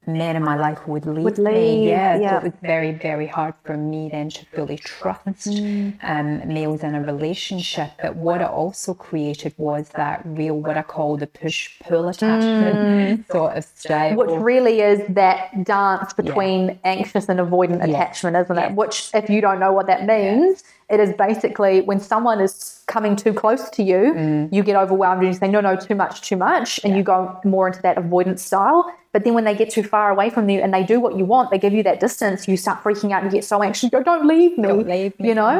[0.07, 1.89] men in my life would leave, Would me.
[1.89, 2.31] Yeah, yeah.
[2.31, 6.95] so it was very, very hard for me then to fully trust um, males in
[6.95, 7.91] a relationship.
[8.01, 13.27] But what it also created was that real, what I call the push pull attachment
[13.31, 14.17] sort of style.
[14.17, 18.73] Which really is that dance between anxious and avoidant attachment, isn't it?
[18.73, 23.14] Which, if you don't know what that means, it is basically when someone is coming
[23.14, 24.53] too close to you, Mm.
[24.53, 26.81] you get overwhelmed and you say, no, no, too much, too much.
[26.85, 28.92] And you go more into that avoidance style.
[29.12, 31.24] But then when they get too far away from you and they do what you
[31.24, 33.85] want, they give you that distance, you start freaking out and you get so anxious.
[33.85, 34.68] You go, don't leave me.
[34.68, 35.50] Don't leave me, You know?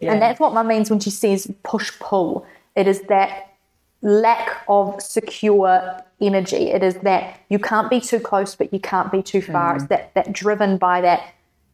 [0.00, 0.12] Yeah.
[0.12, 2.44] And that's what mum means when she says push pull.
[2.74, 3.48] It is that
[4.02, 6.70] lack of secure energy.
[6.70, 9.76] It is that you can't be too close, but you can't be too far.
[9.76, 11.20] It's that that driven by that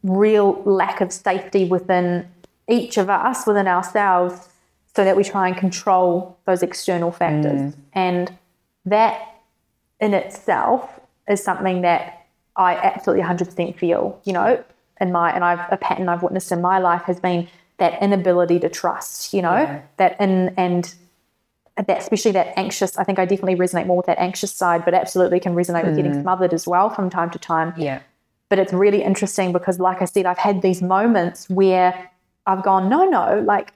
[0.03, 2.27] real lack of safety within
[2.67, 4.49] each of us, within ourselves,
[4.95, 7.73] so that we try and control those external factors.
[7.73, 7.75] Mm.
[7.93, 8.37] And
[8.85, 9.41] that
[9.99, 12.25] in itself is something that
[12.55, 14.63] I absolutely 100% feel, you know,
[15.01, 17.47] in my, and I've, a pattern I've witnessed in my life has been
[17.77, 19.81] that inability to trust, you know, Yeah.
[19.97, 20.93] that in, and
[21.75, 24.93] that, especially that anxious, I think I definitely resonate more with that anxious side, but
[24.93, 26.21] absolutely can resonate with getting mm.
[26.21, 27.99] smothered as well from time to time yeah.
[28.47, 32.09] but it's really interesting because like i said i've had these moments where
[32.47, 33.73] i've gone no no like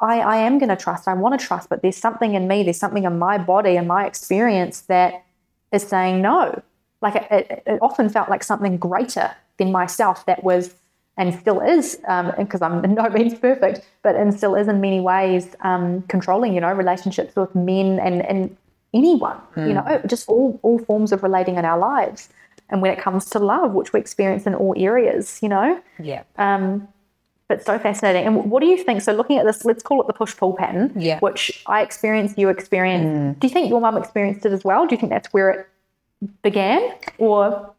[0.00, 2.62] i, I am going to trust i want to trust but there's something in me
[2.62, 5.24] there's something in my body and my experience that
[5.72, 6.62] is saying no
[7.00, 10.74] like it, it, it often felt like something greater than myself that was
[11.18, 11.96] and still is,
[12.38, 16.02] because um, I'm in no means perfect, but and still is in many ways um,
[16.02, 18.56] controlling, you know, relationships with men and, and
[18.94, 19.68] anyone, mm.
[19.68, 19.88] you hmm.
[19.88, 22.28] know, just all, all forms of relating in our lives.
[22.70, 25.82] And when it comes to love, which we experience in all areas, you know?
[25.98, 26.22] Yeah.
[26.36, 26.88] Um,
[27.52, 28.26] but so fascinating.
[28.26, 29.02] And what do you think?
[29.02, 31.18] So looking at this, let's call it the push pull pattern, yeah.
[31.20, 33.08] which I experienced, you experienced.
[33.08, 33.40] Mm.
[33.40, 34.86] Do you think your mum experienced it as well?
[34.86, 35.68] Do you think that's where it
[36.42, 36.80] began,
[37.18, 37.74] or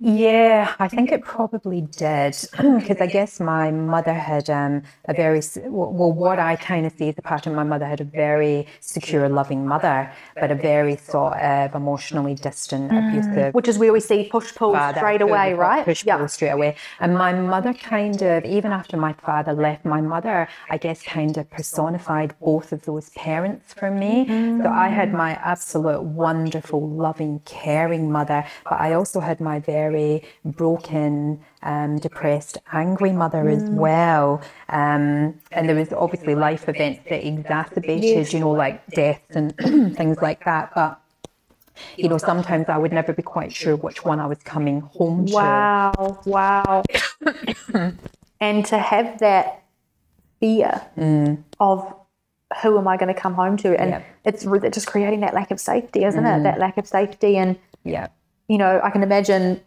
[0.00, 5.40] yeah, I think it probably did because I guess my mother had um, a very
[5.64, 6.12] well.
[6.12, 9.66] What I kind of see as a pattern, my mother had a very secure, loving
[9.66, 13.08] mother, but a very sort of emotionally distant, mm.
[13.08, 13.54] abusive.
[13.54, 15.84] Which is where we see push pull straight away, right?
[15.84, 16.76] Push pull straight away.
[17.00, 21.36] And my mother kind of, even after my father left, my mother, I guess, kind
[21.36, 24.26] of personified both of those parents for me.
[24.26, 24.62] Mm.
[24.62, 29.87] So I had my absolute wonderful, loving, caring mother, but I also had my very
[29.90, 33.56] very broken, um, depressed, angry mother mm.
[33.56, 34.40] as well.
[34.68, 39.56] Um, and there was obviously life events that exacerbated, you know, like deaths and
[39.96, 40.72] things like that.
[40.74, 41.00] But
[41.96, 45.26] you know, sometimes I would never be quite sure which one I was coming home
[45.26, 45.34] to.
[45.34, 46.82] Wow, wow.
[48.40, 49.62] and to have that
[50.40, 51.42] fear mm.
[51.60, 51.94] of
[52.62, 53.78] who am I going to come home to?
[53.78, 54.06] And yep.
[54.24, 56.40] it's just creating that lack of safety, isn't mm.
[56.40, 56.42] it?
[56.42, 57.36] That lack of safety.
[57.36, 58.08] And, yeah.
[58.48, 59.60] you know, I can imagine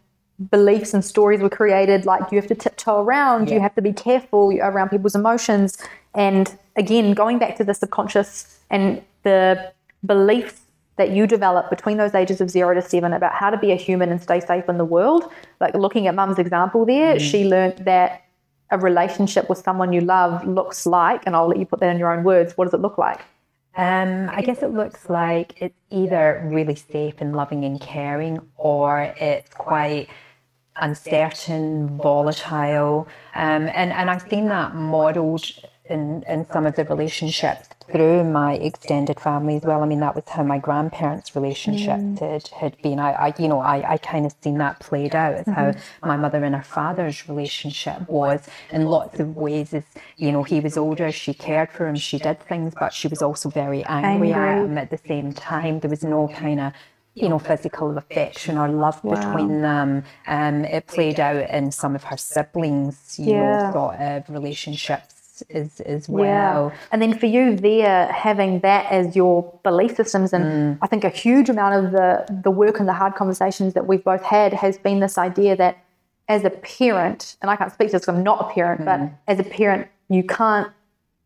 [0.50, 3.54] beliefs and stories were created like you have to tiptoe around yeah.
[3.54, 5.78] you have to be careful around people's emotions
[6.14, 9.72] and again going back to the subconscious and the
[10.04, 10.60] beliefs
[10.96, 13.76] that you develop between those ages of zero to seven about how to be a
[13.76, 17.20] human and stay safe in the world like looking at mum's example there mm.
[17.20, 18.24] she learned that
[18.70, 21.98] a relationship with someone you love looks like and i'll let you put that in
[21.98, 23.20] your own words what does it look like
[23.76, 29.14] um, I guess it looks like it's either really safe and loving and caring, or
[29.18, 30.08] it's quite
[30.76, 33.08] uncertain, volatile.
[33.34, 35.44] Um, and, and I've seen that modeled
[35.92, 39.82] in, in some of the relationships through my extended family as well.
[39.82, 42.18] I mean, that was how my grandparents' relationship mm.
[42.18, 42.98] had, had been.
[42.98, 45.52] I, I, you know, I, I kind of seen that played out as mm-hmm.
[45.52, 49.74] how my mother and her father's relationship was in lots of ways.
[49.74, 49.84] As
[50.16, 53.20] you know, he was older, she cared for him, she did things, but she was
[53.20, 54.48] also very angry, angry.
[54.48, 55.80] at him at the same time.
[55.80, 56.72] There was no kind of
[57.14, 59.14] you know, physical affection or love wow.
[59.14, 60.02] between them.
[60.26, 63.66] Um, it played out in some of her siblings, you yeah.
[63.66, 66.70] know, sort of relationships as, as well.
[66.72, 66.78] Yeah.
[66.90, 70.78] And then for you there, having that as your belief systems, and mm.
[70.82, 74.04] I think a huge amount of the, the work and the hard conversations that we've
[74.04, 75.78] both had has been this idea that
[76.28, 78.84] as a parent, and I can't speak to this because I'm not a parent, mm.
[78.84, 80.70] but as a parent, you can't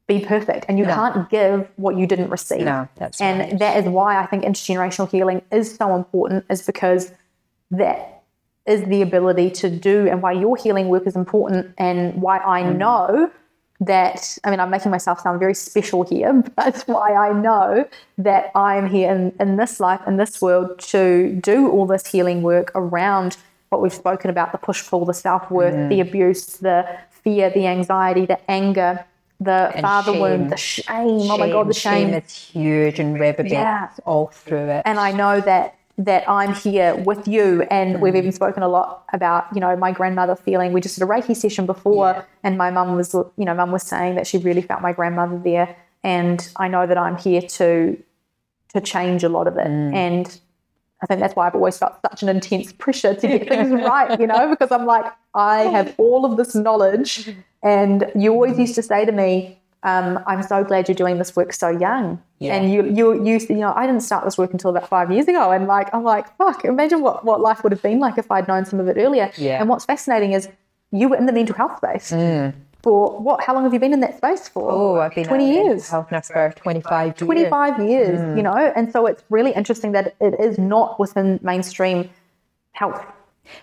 [0.06, 0.94] be perfect and you no.
[0.94, 2.62] can't give what you didn't receive.
[2.62, 3.58] No, that's and right.
[3.58, 7.12] that is why I think intergenerational healing is so important, is because
[7.72, 8.22] that
[8.66, 12.62] is the ability to do and why your healing work is important and why I
[12.62, 12.76] mm.
[12.76, 13.30] know
[13.80, 17.88] that I mean I'm making myself sound very special here, but that's why I know
[18.18, 22.06] that I am here in, in this life, in this world to do all this
[22.06, 23.36] healing work around
[23.68, 25.88] what we've spoken about, the push pull, the self-worth, mm.
[25.88, 29.04] the abuse, the fear, the anxiety, the anger
[29.40, 30.20] the and father shame.
[30.20, 30.84] wound, the shame.
[31.20, 31.30] shame.
[31.30, 32.08] Oh my god, the shame.
[32.08, 33.90] shame is huge and reverberates yeah.
[34.04, 34.82] all through it.
[34.86, 38.00] And I know that that I'm here with you, and mm.
[38.00, 40.72] we've even spoken a lot about you know my grandmother feeling.
[40.72, 42.22] We just did a Reiki session before, yeah.
[42.42, 45.40] and my mum was you know mum was saying that she really felt my grandmother
[45.42, 48.02] there, and I know that I'm here to
[48.74, 49.94] to change a lot of it, mm.
[49.94, 50.40] and
[51.02, 54.18] I think that's why I've always felt such an intense pressure to get things right,
[54.18, 55.04] you know, because I'm like,
[55.34, 57.34] I have all of this knowledge.
[57.62, 61.36] And you always used to say to me, um, I'm so glad you're doing this
[61.36, 62.22] work so young.
[62.38, 62.54] Yeah.
[62.54, 65.26] And you, you, you, you know, I didn't start this work until about five years
[65.26, 65.50] ago.
[65.52, 68.46] And like, I'm like, fuck, imagine what, what life would have been like if I'd
[68.46, 69.30] known some of it earlier.
[69.36, 69.60] Yeah.
[69.60, 70.48] And what's fascinating is
[70.90, 72.12] you were in the mental health space.
[72.12, 72.54] Mm
[72.86, 73.42] for what?
[73.42, 74.70] How long have you been in that space for?
[74.70, 75.66] Oh, I've been 20 years.
[75.66, 77.16] Mental Health nurse for 25 years.
[77.16, 78.36] 25 years, mm.
[78.36, 78.72] you know?
[78.76, 82.08] And so it's really interesting that it is not within mainstream
[82.70, 83.04] health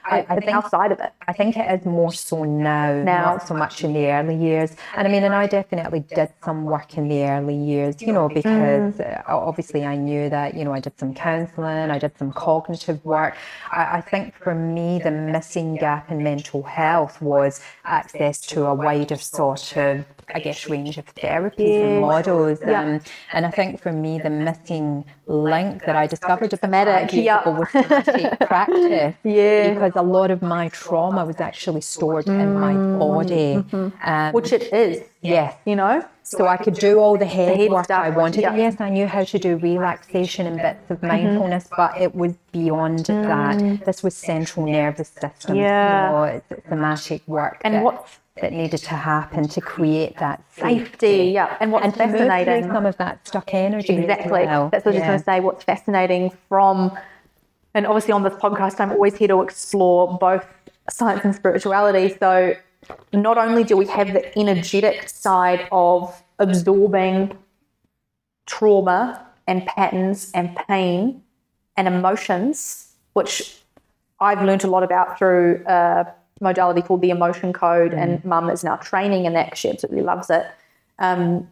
[0.06, 1.12] I, I, think outside of it.
[1.28, 4.76] I think it is more so now, now, not so much in the early years.
[4.96, 8.30] And I mean, and I definitely did some work in the early years, you know,
[8.30, 9.24] because mm.
[9.28, 13.36] obviously I knew that, you know, I did some counselling, I did some cognitive work.
[13.72, 18.74] I, I, think for me, the missing gap in mental health was access to a
[18.74, 22.60] wider sort of I guess, range of therapies and models.
[22.66, 22.82] Yeah.
[22.82, 27.48] Um, and I think for me, the missing link that I discovered a somatic, yeah.
[27.48, 29.74] with somatic practice, yeah.
[29.74, 33.64] because a lot of my trauma was actually stored in my body,
[34.04, 35.04] um, which it is.
[35.22, 35.56] yes.
[35.66, 36.06] You know?
[36.26, 38.42] So I could do all the head, head work stuff, I wanted.
[38.42, 38.56] yeah.
[38.56, 43.06] Yes, I knew how to do relaxation and bits of mindfulness, but it was beyond
[43.08, 43.84] that.
[43.86, 45.56] This was central nervous system.
[45.58, 46.08] Yeah.
[46.08, 50.44] You know, it's, it's somatic work And what's- that needed to happen to create that
[50.50, 51.56] Safety, yeah.
[51.60, 52.72] And what's and to move through fascinating.
[52.72, 53.96] some of that stuck energy.
[53.96, 54.46] Exactly.
[54.46, 54.70] well.
[54.70, 55.40] That's what I was going to say.
[55.40, 56.98] What's fascinating from,
[57.74, 60.46] and obviously on this podcast, I'm always here to explore both
[60.90, 62.16] science and spirituality.
[62.20, 62.56] So
[63.14, 67.38] not only do we have the energetic side of absorbing
[68.48, 71.22] trauma and patterns and pain
[71.78, 73.60] and emotions, which
[74.20, 76.08] I've learned a lot about through a
[76.44, 80.04] modality called the emotion code, and mum is now training in that because she absolutely
[80.04, 80.46] loves it.
[81.00, 81.50] Um,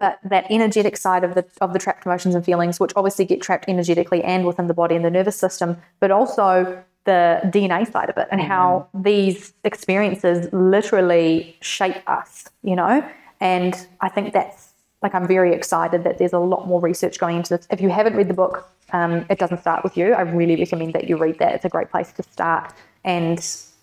[0.00, 3.40] but that energetic side of the of the trapped emotions and feelings, which obviously get
[3.40, 8.10] trapped energetically and within the body and the nervous system, but also the DNA side
[8.10, 13.02] of it and how these experiences literally shape us, you know.
[13.40, 17.36] And I think that's like I'm very excited that there's a lot more research going
[17.36, 17.66] into this.
[17.70, 20.12] If you haven't read the book, um, it doesn't start with you.
[20.12, 21.54] I really recommend that you read that.
[21.54, 22.72] It's a great place to start,
[23.04, 23.38] and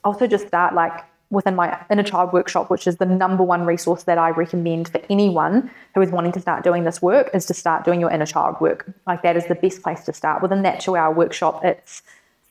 [0.06, 4.04] also just start like within my inner child workshop, which is the number one resource
[4.04, 7.54] that I recommend for anyone who is wanting to start doing this work, is to
[7.54, 8.92] start doing your inner child work.
[9.08, 10.42] Like that is the best place to start.
[10.42, 12.04] Within that two-hour workshop, it's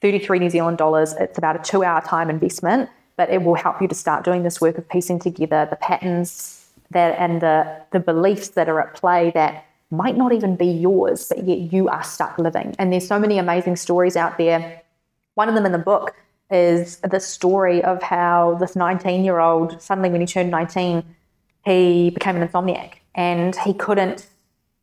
[0.03, 1.15] 33 New Zealand dollars.
[1.15, 4.61] It's about a two-hour time investment, but it will help you to start doing this
[4.61, 9.31] work of piecing together the patterns that and the the beliefs that are at play
[9.35, 12.75] that might not even be yours, but yet you are stuck living.
[12.79, 14.83] And there's so many amazing stories out there.
[15.35, 16.15] One of them in the book
[16.51, 21.03] is the story of how this 19 year old suddenly, when he turned 19,
[21.65, 24.27] he became an insomniac and he couldn't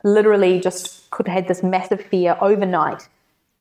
[0.03, 3.07] literally just could have had this massive fear overnight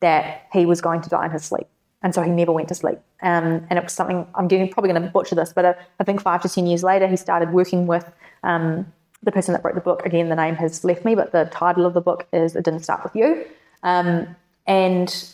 [0.00, 1.66] that he was going to die in his sleep.
[2.02, 2.98] And so he never went to sleep.
[3.22, 6.04] Um, and it was something I'm getting probably going to butcher this, but uh, I
[6.04, 8.10] think five to 10 years later, he started working with
[8.42, 8.90] um,
[9.22, 10.06] the person that wrote the book.
[10.06, 12.80] Again, the name has left me, but the title of the book is It Didn't
[12.80, 13.44] Start With You.
[13.82, 14.34] Um,
[14.66, 15.28] and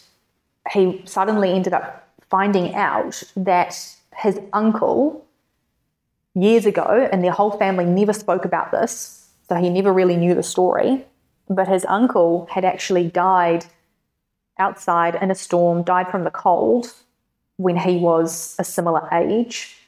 [0.72, 2.05] he suddenly ended up
[2.36, 5.24] finding out that his uncle
[6.34, 10.34] years ago, and their whole family never spoke about this, so he never really knew
[10.34, 11.02] the story.
[11.48, 13.64] But his uncle had actually died
[14.58, 16.92] outside in a storm, died from the cold
[17.56, 19.78] when he was a similar age,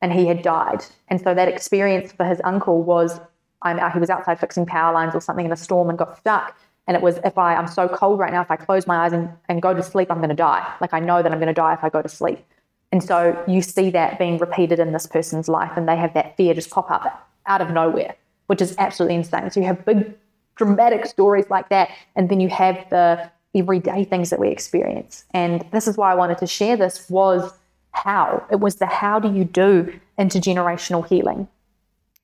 [0.00, 0.84] and he had died.
[1.08, 3.18] And so that experience for his uncle was
[3.62, 6.56] I'm he was outside fixing power lines or something in a storm and got stuck.
[6.86, 9.12] And it was if I I'm so cold right now, if I close my eyes
[9.12, 10.66] and, and go to sleep, I'm gonna die.
[10.80, 12.44] Like I know that I'm gonna die if I go to sleep.
[12.92, 16.36] And so you see that being repeated in this person's life, and they have that
[16.36, 18.14] fear just pop up out of nowhere,
[18.46, 19.50] which is absolutely insane.
[19.50, 20.14] So you have big
[20.54, 25.24] dramatic stories like that, and then you have the everyday things that we experience.
[25.32, 27.52] And this is why I wanted to share this was
[27.92, 28.44] how.
[28.50, 31.48] It was the how do you do intergenerational healing.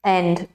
[0.04, 0.48] And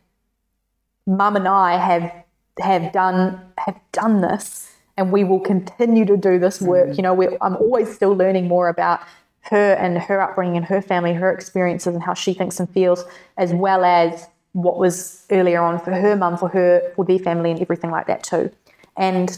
[1.05, 2.11] mum and I have
[2.59, 6.89] have done have done this and we will continue to do this work.
[6.89, 6.97] Mm.
[6.97, 9.01] You know, I'm always still learning more about
[9.41, 13.05] her and her upbringing and her family, her experiences and how she thinks and feels,
[13.37, 17.51] as well as what was earlier on for her mum, for her, for their family
[17.51, 18.51] and everything like that too.
[18.97, 19.37] And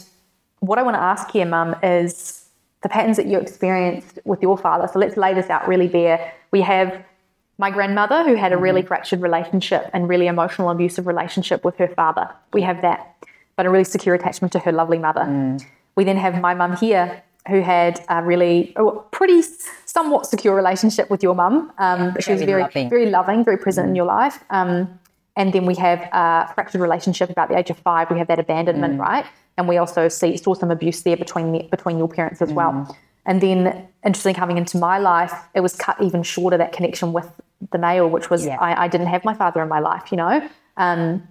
[0.61, 2.45] what I want to ask here, mum, is
[2.81, 4.89] the patterns that you experienced with your father.
[4.91, 6.33] So let's lay this out really bare.
[6.51, 7.03] We have
[7.59, 8.87] my grandmother who had a really mm-hmm.
[8.87, 12.29] fractured relationship and really emotional abusive relationship with her father.
[12.53, 13.15] We have that,
[13.57, 15.21] but a really secure attachment to her lovely mother.
[15.21, 15.63] Mm.
[15.95, 18.73] We then have my mum here who had a really
[19.11, 19.41] pretty
[19.85, 21.71] somewhat secure relationship with your mum.
[21.77, 22.89] Um, but she was very very loving.
[22.89, 23.97] very loving, very present in mm.
[23.97, 24.41] your life.
[24.49, 24.99] Um,
[25.35, 28.09] and then we have a fractured relationship about the age of five.
[28.09, 29.01] We have that abandonment, mm.
[29.01, 29.25] right?
[29.57, 32.95] And we also see saw some abuse there between the, between your parents as well.
[33.25, 37.29] And then, interestingly, coming into my life, it was cut even shorter that connection with
[37.71, 38.57] the male, which was Yeah.
[38.59, 40.49] I, I didn't have my father in my life, you know.
[40.77, 41.27] Um,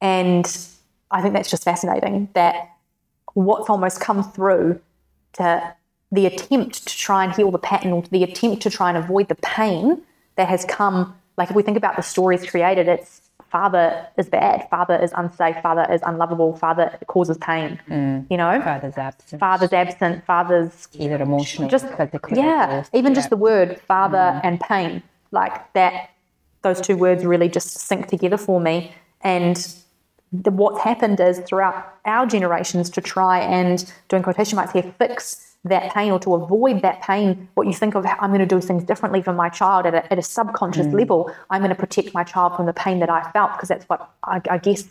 [0.00, 0.46] and
[1.10, 2.70] I think that's just fascinating that
[3.34, 4.80] what's almost come through
[5.34, 5.74] to
[6.10, 9.28] the attempt to try and heal the pattern or the attempt to try and avoid
[9.28, 10.02] the pain
[10.36, 11.14] that has come.
[11.36, 15.56] Like if we think about the stories created, it's father is bad, father is unsafe,
[15.62, 17.80] father is unlovable, father causes pain.
[17.88, 18.26] Mm.
[18.30, 19.40] You know, Father's absent.
[19.40, 22.38] father's absent, father's Either emotional, just physically.
[22.38, 23.16] yeah, even Yeah.
[23.16, 24.40] just the word father mm.
[24.44, 26.10] and pain, like that.
[26.62, 28.92] Those two words really just sync together for me.
[29.22, 29.56] And
[30.32, 35.47] the, what's happened is throughout our generations to try and doing quotation marks here fix
[35.68, 37.48] that pain or to avoid that pain.
[37.54, 40.12] What you think of, I'm going to do things differently for my child at a,
[40.12, 40.94] at a subconscious mm.
[40.94, 41.30] level.
[41.50, 44.10] I'm going to protect my child from the pain that I felt because that's what
[44.24, 44.84] I, I guess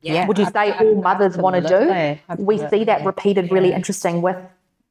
[0.00, 2.42] Yeah, would you say all mothers want to do?
[2.42, 3.06] We see that absolutely.
[3.06, 4.36] repeated really interesting with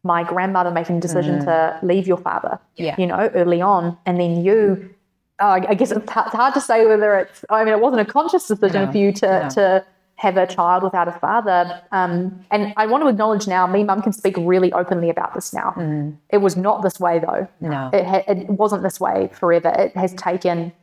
[0.03, 1.45] my grandmother making the decision mm.
[1.45, 2.95] to leave your father, Yeah.
[2.97, 4.93] you know, early on, and then you.
[5.39, 7.45] Oh, I I guess it's hard, it's hard to say whether it's.
[7.49, 9.49] I mean, it wasn't a conscious decision No, for you to no.
[9.49, 9.85] to
[10.21, 11.81] have a child without a father.
[11.91, 15.51] Um, and I want to acknowledge now, me, mum can speak really openly about this
[15.51, 15.73] now.
[16.29, 17.47] It was not this way though.
[17.59, 17.89] No.
[17.91, 19.69] It, ha- it wasn't this way forever.
[19.69, 20.73] It has taken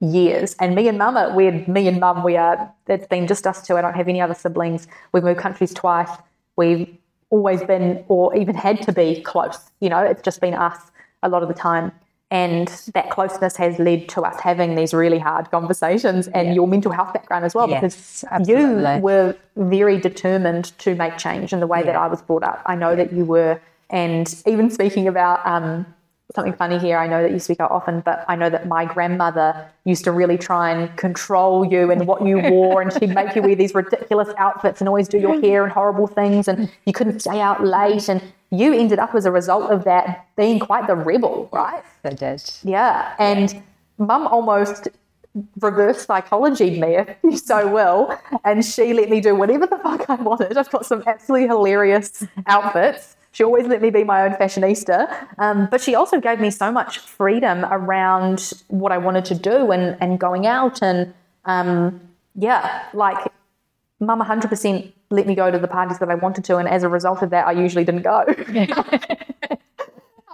[0.00, 0.56] years.
[0.58, 2.68] And me and mum, we're me and mum, we are.
[2.88, 3.76] It's been just us two.
[3.76, 4.88] I don't have any other siblings.
[5.12, 6.10] We've moved countries twice.
[6.56, 6.92] We've
[7.30, 9.60] always been, or even had to be, close.
[9.78, 10.90] You know, it's just been us
[11.22, 11.92] a lot of the time.
[12.30, 16.90] And that closeness has led to us having these really hard conversations and your mental
[16.90, 18.94] health background as well, Yes, because absolutely.
[18.96, 22.62] you were very determined to make change in the way that I was brought up.
[22.66, 23.60] I know that you were.
[23.90, 25.86] And even speaking about um,
[26.34, 28.84] something funny here, I know that you speak out often, but I know that my
[28.84, 33.36] grandmother used to really try and control you and what you wore, and she'd make
[33.36, 36.92] you wear these ridiculous outfits and always do your hair and horrible things, and you
[36.92, 38.08] couldn't stay out late.
[38.08, 38.20] And
[38.50, 41.82] you ended up as a result of that being quite the rebel, right?
[42.04, 42.42] I did.
[42.62, 43.14] Yeah.
[43.18, 43.62] And
[43.98, 44.88] mum almost
[45.60, 48.16] reverse psychology me, if you so will.
[48.44, 50.56] And she let me do whatever the fuck I wanted.
[50.56, 53.16] I've got some absolutely hilarious outfits.
[53.32, 55.28] She always let me be my own fashionista.
[55.38, 59.72] Um, but she also gave me so much freedom around what I wanted to do
[59.72, 60.82] and, and going out.
[60.82, 61.12] And
[61.44, 62.00] um,
[62.34, 63.30] yeah, like
[64.00, 66.56] mum 100% let me go to the parties that I wanted to.
[66.56, 68.24] And as a result of that, I usually didn't go.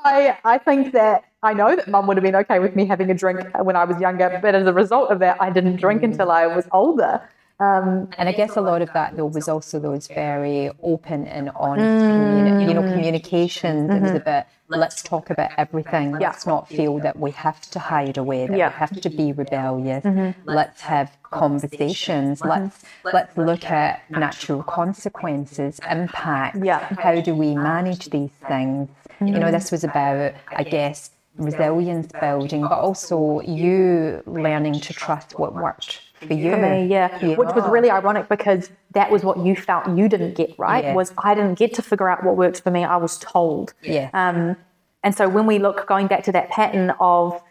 [0.05, 3.11] I, I think that I know that mum would have been okay with me having
[3.11, 6.03] a drink when I was younger, but as a result of that, I didn't drink
[6.03, 6.07] mm.
[6.07, 7.23] until I was older.
[7.63, 11.51] Um, And I guess a lot of that though was also those very open and
[11.67, 12.11] honest, mm.
[12.13, 12.93] communi- you know, mm-hmm.
[12.95, 13.87] communications.
[13.97, 14.45] It was a bit,
[14.85, 16.07] let's talk about everything.
[16.27, 18.71] Let's not feel that we have to hide away, that Yeah.
[18.71, 20.05] we have to be rebellious.
[20.05, 20.49] Mm-hmm.
[20.59, 21.09] Let's have
[21.43, 22.35] conversations.
[22.53, 22.77] Let's
[23.17, 26.57] let's look at natural consequences, impact.
[26.71, 26.81] Yeah.
[27.07, 28.89] How do we manage these things?
[29.21, 29.57] You know, mm-hmm.
[29.57, 36.01] this was about, I guess, resilience building, but also you learning to trust what worked
[36.23, 36.51] for you.
[36.53, 37.25] for me, yeah.
[37.25, 40.85] You Which was really ironic because that was what you felt you didn't get, right?
[40.85, 40.95] Yeah.
[40.95, 42.85] Was I didn't get to figure out what worked for me.
[42.85, 43.75] I was told.
[43.83, 44.11] Yeah.
[44.15, 44.57] Um,
[45.05, 47.43] and so when we look going back to that pattern of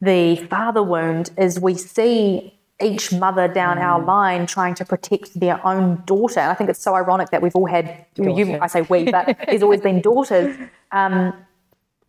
[0.00, 3.82] the father wound, is we see each mother down Mm.
[3.82, 6.40] our line trying to protect their own daughter.
[6.40, 8.58] And I think it's so ironic that we've all had you.
[8.60, 10.56] I say we, but there's always been daughters.
[10.92, 11.34] Um,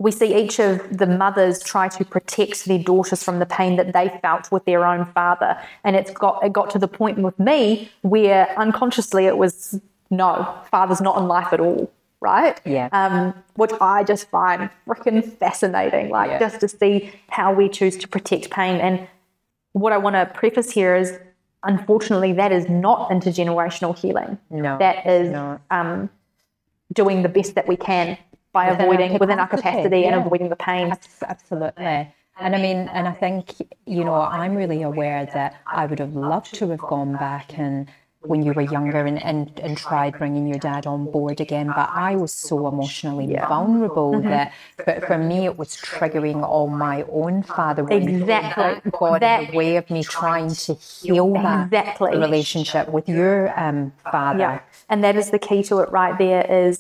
[0.01, 3.93] we see each of the mothers try to protect their daughters from the pain that
[3.93, 5.55] they felt with their own father.
[5.83, 9.79] And it's got it got to the point with me where unconsciously it was
[10.09, 12.59] no, father's not in life at all, right?
[12.65, 12.89] Yeah.
[12.91, 16.09] Um, which I just find freaking fascinating.
[16.09, 16.39] Like Yeah.
[16.39, 18.81] just to see how we choose to protect pain.
[18.81, 19.07] And
[19.73, 21.17] what I want to preface here is
[21.63, 24.39] unfortunately that is not intergenerational healing.
[24.49, 25.31] No, That is
[25.69, 26.09] um,
[26.91, 28.17] doing the best that we can
[28.53, 30.93] by Within avoiding within our capacity, capacity and avoiding the pain.
[31.21, 32.13] Absolutely.
[32.39, 33.53] And I mean, and I think,
[33.85, 37.87] you know, I'm really aware that I would have loved to have gone back and
[38.23, 41.67] when you were younger and, and, and tried bringing your dad on board again.
[41.67, 44.29] But I was so emotionally vulnerable Mm-hmm.
[44.29, 47.83] that for, for me, it was triggering all my own father.
[47.83, 48.07] wounds.
[48.07, 48.63] Exactly.
[48.63, 52.11] That in That- the way of me trying to heal that Exactly.
[52.17, 54.39] relationship with your um, father.
[54.39, 56.77] Yeah, and that is the key to it right there is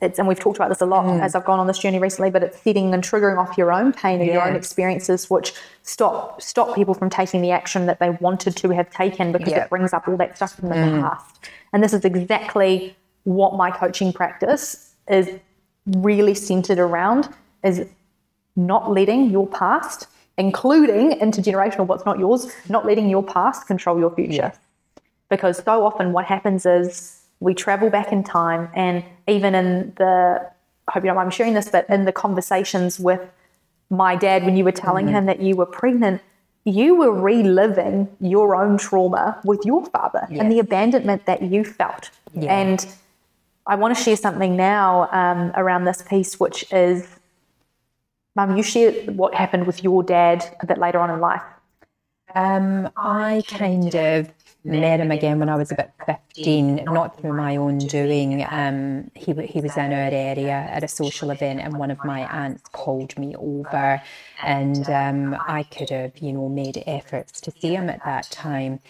[0.00, 1.20] it's and we've talked about this a lot Mm.
[1.22, 3.92] as I've gone on this journey recently, but it's setting and triggering off your own
[3.92, 8.10] pain and your own experiences, which stop stop people from taking the action that they
[8.10, 9.64] wanted to have taken because Yeah.
[9.64, 11.48] it brings up all that stuff from the past.
[11.72, 15.28] And this is exactly what my coaching practice is
[15.96, 17.28] really centered around
[17.64, 17.86] is
[18.56, 24.10] not letting your past, including intergenerational what's not yours, not letting your past control your
[24.14, 24.52] future
[25.28, 30.50] because so often what happens is we travel back in time and even in the
[30.88, 33.20] I hope you don't mind me sharing this, but in the conversations with
[33.90, 36.22] my dad when you were telling him that you were pregnant,
[36.64, 42.10] you were reliving your own trauma with your father and the abandonment that you felt.
[42.34, 42.58] Yeah.
[42.58, 42.86] And
[43.66, 47.06] I want to share something now um, around this piece, which is,
[48.34, 51.42] Mum, you shared what happened with your dad a bit later on in life.
[52.34, 54.30] Um, I kind of
[54.68, 58.46] met him again when I was about 15, not through my own doing.
[58.48, 62.20] Um, he, he was in our area at a social event, and one of my
[62.20, 64.00] aunts called me over,
[64.42, 68.80] and um, I could have, you know, made efforts to see him at that time.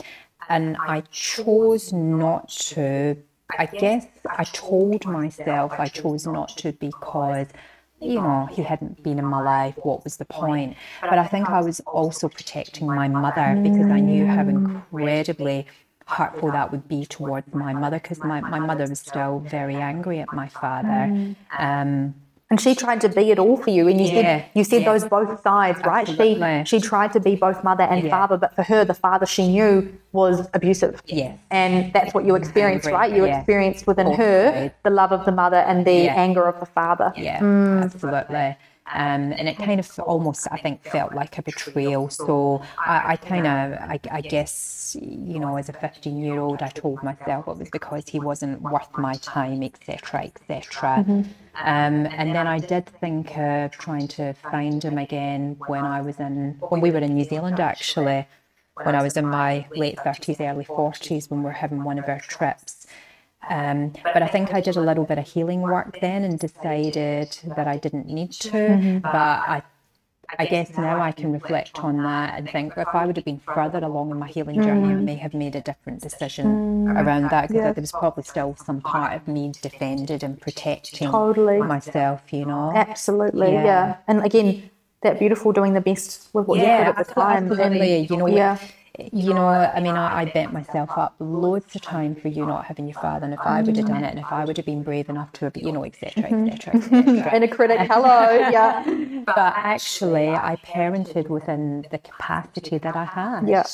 [0.49, 3.17] And I chose not to.
[3.59, 7.47] I guess I told myself I chose not to because
[8.01, 9.75] you know, he hadn't been in my life.
[9.83, 10.77] What was the point?
[11.01, 15.67] But I think I was also protecting my mother because I knew how incredibly
[16.07, 20.21] hurtful that would be towards my mother because my, my mother was still very angry
[20.21, 20.89] at my father.
[20.89, 21.37] Mm.
[21.59, 22.15] Um,
[22.51, 24.81] And she tried to be it all for you, and you Yeah, said you said
[24.83, 24.93] yeah.
[24.93, 26.09] those both sides, right?
[26.09, 26.63] Absolutely.
[26.65, 28.11] She she tried to be both mother and Yeah.
[28.11, 31.03] father, but for her, the father she knew was abusive.
[31.07, 31.39] Yes.
[31.51, 33.13] and that's what you experienced, Angry, right?
[33.13, 33.37] You yeah.
[33.39, 36.15] experienced within her the love of the mother and the Yeah.
[36.15, 37.13] anger of the father.
[37.17, 37.85] Yeah, Mm.
[37.85, 38.57] absolutely.
[38.95, 42.09] Um, and it kind of almost, I think, felt like a betrayal.
[42.09, 46.63] So I, I kind of, I, I guess, you know, as a 15 year old,
[46.63, 51.05] I told myself it was because he wasn't worth my time, etc., etc.
[51.07, 51.21] Mm-hmm.
[51.61, 56.19] Um, and then I did think of trying to find him again when I was
[56.21, 58.27] in, when we were in New Zealand actually,
[58.85, 62.09] when I was in my late 30s, early 40s, when we were having one of
[62.09, 62.78] our trips.
[63.51, 67.37] Um, but I think I did a little bit of healing work then and decided
[67.57, 68.51] that I didn't need to.
[68.51, 68.99] Mm-hmm.
[68.99, 69.63] But I,
[70.39, 73.41] I guess now I can reflect on that and think if I would have been
[73.41, 75.05] further along in my healing journey, I mm-hmm.
[75.05, 76.99] may have made a different decision mm-hmm.
[76.99, 81.59] around that because there was probably still some part of me defended and protecting Totally.
[81.59, 82.73] myself, you know.
[82.75, 83.65] Absolutely, yeah.
[83.65, 83.97] Yeah.
[84.07, 84.71] And again,
[85.03, 87.45] that beautiful doing the best with what you Yeah, could at the time.
[87.45, 87.95] absolutely.
[87.95, 88.59] And, You know, yeah.
[88.99, 92.65] You know, I mean, I, I bent myself up loads of time for you not
[92.65, 94.67] having your father, and if I would have done it, and if I would have
[94.67, 97.37] been brave enough to have, you know, etc., etc., etc.
[97.37, 98.83] Inner critic, hello, yeah,
[99.27, 103.49] But actually, I parented within the capacity that I had.
[103.49, 103.65] yeah.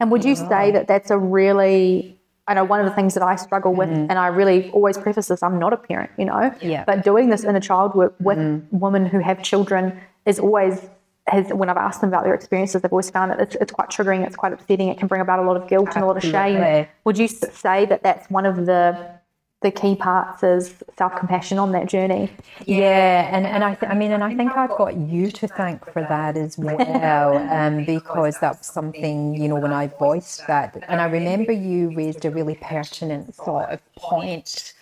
[0.00, 0.48] And would you mm-hmm.
[0.48, 3.90] say that that's a really I know one of the things that I struggle with,
[3.90, 4.06] mm.
[4.08, 6.54] and I really always preface this: I'm not a parent, you know.
[6.62, 6.84] Yeah.
[6.86, 8.64] But doing this inner child work with mm.
[8.70, 10.88] women who have children is always
[11.28, 13.88] has when I've asked them about their experiences, they've always found that it's, it's quite
[13.90, 16.16] triggering, it's quite upsetting, it can bring about a lot of guilt and a lot
[16.16, 16.86] of shame.
[17.04, 19.18] Would you say that that's one of the
[19.60, 22.30] the key parts is self compassion on that journey?
[22.64, 25.84] Yeah, and, and I, th- I mean, and I think I've got you to thank
[25.92, 30.84] for that as well, um, because that was something, you know, when I voiced that,
[30.88, 34.74] and I remember you raised a really pertinent sort of point,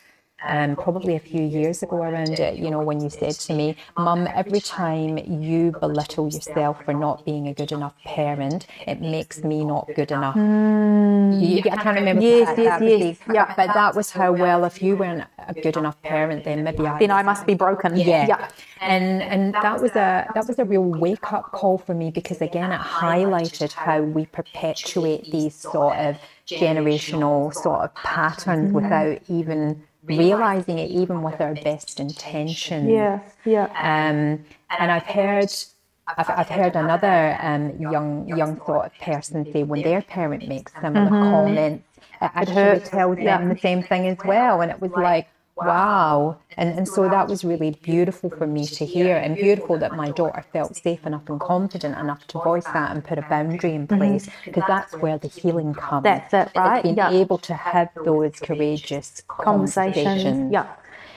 [0.47, 3.77] um, probably a few years ago around it, you know, when you said to me,
[3.99, 9.43] Mum, every time you belittle yourself for not being a good enough parent, it makes
[9.45, 10.37] me not good enough.
[10.37, 12.23] You- I can't remember.
[12.23, 13.19] Yes, that, yes, that yes.
[13.27, 13.55] the- Yeah.
[13.57, 16.99] But that was how well, if you weren't a good enough parent, then maybe I
[16.99, 17.97] Then I must be broken.
[17.97, 18.27] yeah.
[18.27, 18.49] Yeah.
[18.81, 22.41] And and that was a that was a real wake up call for me because
[22.43, 26.17] again it highlighted how we perpetuate these sort of
[26.47, 32.89] generational sort of patterns without even realizing it, even with our best intentions.
[32.89, 33.21] Yeah.
[33.45, 33.65] Yeah.
[33.67, 34.45] Um,
[34.79, 35.53] and I've heard,
[36.17, 40.73] I've, I've heard another um, young young sort of person say when their parent makes
[40.81, 42.91] similar comments, it actually hurts.
[42.91, 44.61] tells them the same thing as well.
[44.61, 46.37] And it was like, wow.
[46.57, 50.11] And and so that was really beautiful for me to hear, and beautiful that my
[50.11, 53.87] daughter felt safe enough and confident enough to voice that and put a boundary in
[53.87, 56.05] place because that's where the healing comes.
[56.05, 56.83] That's it, It's right?
[56.83, 57.11] being Yeah.
[57.11, 60.05] able to have those courageous Conversations.
[60.05, 60.67] conversations Yeah.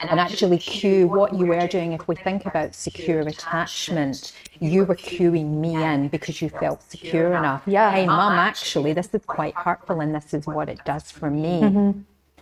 [0.02, 1.92] and actually cue what you were doing.
[1.92, 7.32] If we think about secure attachment, you were cueing me in because you felt secure
[7.34, 7.62] enough.
[7.66, 7.90] Yeah.
[7.90, 11.60] Hey, mum, actually, this is quite hurtful, and this is what it does for me.
[11.62, 11.90] Mm-hmm.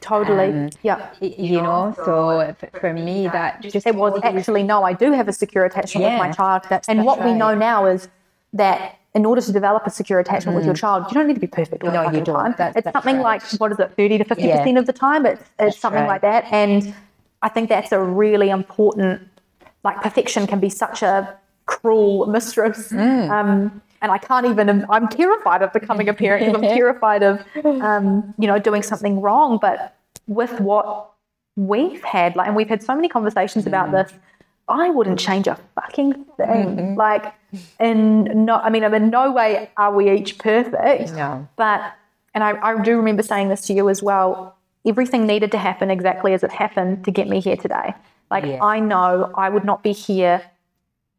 [0.01, 0.49] Totally.
[0.51, 1.09] Um, yeah.
[1.21, 5.33] You know, so for me, that just It was actually no, I do have a
[5.33, 6.63] secure attachment with my child.
[6.65, 8.09] that's- and what we know now is
[8.53, 11.41] that in order to develop a secure attachment with your child, you don't need to
[11.41, 12.13] be perfect all the Mm.
[12.13, 12.37] No, you don't.
[12.37, 12.55] time.
[12.59, 13.41] That's- it's that's something right.
[13.41, 15.27] like what is it, thirty to fifty percent of the time.
[15.27, 16.09] It's it's something right.
[16.09, 16.45] like that.
[16.53, 16.95] And
[17.43, 19.23] I think that's a really important.
[19.85, 21.37] Like perfection can be such a
[21.67, 22.93] cruel mistress.
[22.93, 23.31] Mm.
[23.31, 24.85] Um, and I can't even.
[24.91, 29.21] I'm terrified of becoming a parent because I'm terrified of, um, you know, doing something
[29.21, 29.59] wrong.
[29.61, 29.97] But
[30.27, 31.11] with what
[31.57, 33.69] we've had, like, and we've had so many conversations Mm.
[33.69, 34.13] about this.
[34.71, 36.77] I wouldn't change a fucking thing.
[36.77, 36.95] Mm-hmm.
[36.97, 37.33] Like,
[37.81, 41.13] in no, I mean, in no way are we each perfect.
[41.15, 41.49] No.
[41.57, 41.81] But,
[42.35, 44.57] and I, I do remember saying this to you as well.
[44.87, 47.95] Everything needed to happen exactly as it happened to get me here today.
[48.31, 48.61] Like, Yes.
[48.63, 50.43] I know I would not be here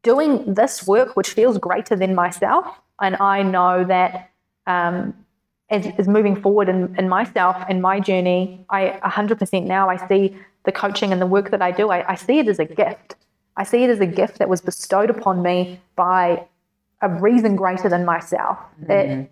[0.04, 2.66] doing this work, which feels greater than myself.
[3.02, 4.32] And I know that
[4.68, 5.14] um,
[5.70, 10.38] as, as moving forward in, in myself and my journey, I 100% now I see
[10.64, 13.16] the coaching and the work that I do, I, I see it as a gift.
[13.56, 16.46] I see it as a gift that was bestowed upon me by
[17.02, 18.58] a reason greater than myself.
[18.88, 19.32] It,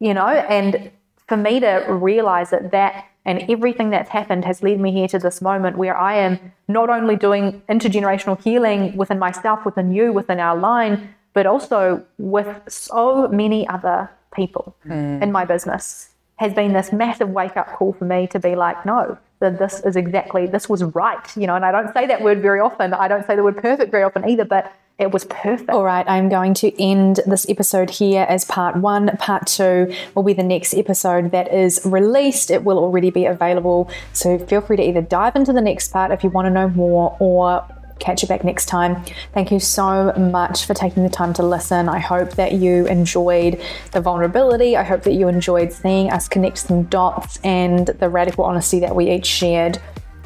[0.00, 0.90] you know, and
[1.28, 5.18] for me to realize that that and everything that's happened has led me here to
[5.18, 10.40] this moment where I am not only doing intergenerational healing within myself, within you, within
[10.40, 15.22] our line, but also with so many other people hmm.
[15.22, 16.08] in my business.
[16.36, 19.80] Has been this massive wake up call for me to be like, no, that this
[19.84, 22.92] is exactly, this was right, you know, and I don't say that word very often.
[22.94, 25.70] I don't say the word perfect very often either, but it was perfect.
[25.70, 29.16] All right, I'm going to end this episode here as part one.
[29.18, 32.50] Part two will be the next episode that is released.
[32.50, 33.90] It will already be available.
[34.12, 36.68] So feel free to either dive into the next part if you want to know
[36.68, 37.66] more or
[37.98, 39.02] catch you back next time.
[39.32, 41.88] Thank you so much for taking the time to listen.
[41.88, 43.60] I hope that you enjoyed
[43.92, 44.76] the vulnerability.
[44.76, 48.94] I hope that you enjoyed seeing us connect some dots and the radical honesty that
[48.94, 49.80] we each shared.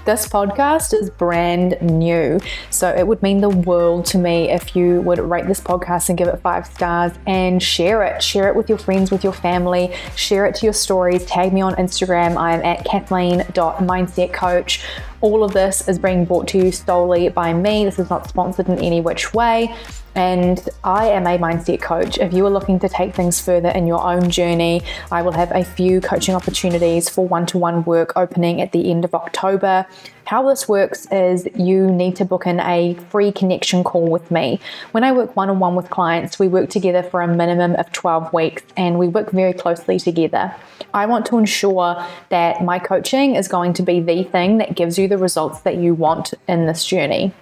[0.07, 2.39] This podcast is brand new,
[2.71, 6.17] so it would mean the world to me if you would rate this podcast and
[6.17, 8.23] give it five stars and share it.
[8.23, 11.27] Share it with your friends, with your family, share it to your stories.
[11.27, 12.37] Tag me on Instagram.
[12.37, 14.85] I am at kathleen.mindsetcoach.
[15.23, 17.85] All of this is being brought to you solely by me.
[17.85, 19.75] This is not sponsored in any which way.
[20.17, 22.17] And I am a mindset coach.
[22.17, 25.53] If you are looking to take things further in your own journey, I will have
[25.53, 29.85] a few coaching opportunities for one to one work opening at the end of October.
[30.25, 34.59] How this works is you need to book in a free connection call with me.
[34.93, 37.93] When I work one on one with clients, we work together for a minimum of
[37.93, 40.55] 12 weeks and we work very closely together.
[40.95, 44.99] I want to ensure that my coaching is going to be the thing that gives
[44.99, 47.35] you the results that you want in this journey.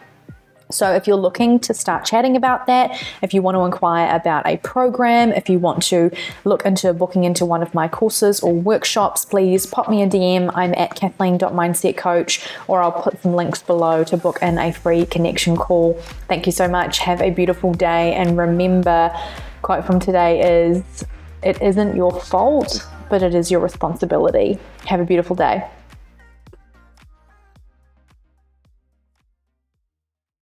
[0.70, 4.46] So, if you're looking to start chatting about that, if you want to inquire about
[4.46, 6.10] a program, if you want to
[6.44, 10.50] look into booking into one of my courses or workshops, please pop me a DM.
[10.54, 15.56] I'm at kathleen.mindsetcoach, or I'll put some links below to book in a free connection
[15.56, 15.94] call.
[16.28, 16.98] Thank you so much.
[17.00, 18.14] Have a beautiful day.
[18.14, 19.14] And remember,
[19.62, 21.04] quote from today is,
[21.42, 24.58] It isn't your fault, but it is your responsibility.
[24.86, 25.68] Have a beautiful day.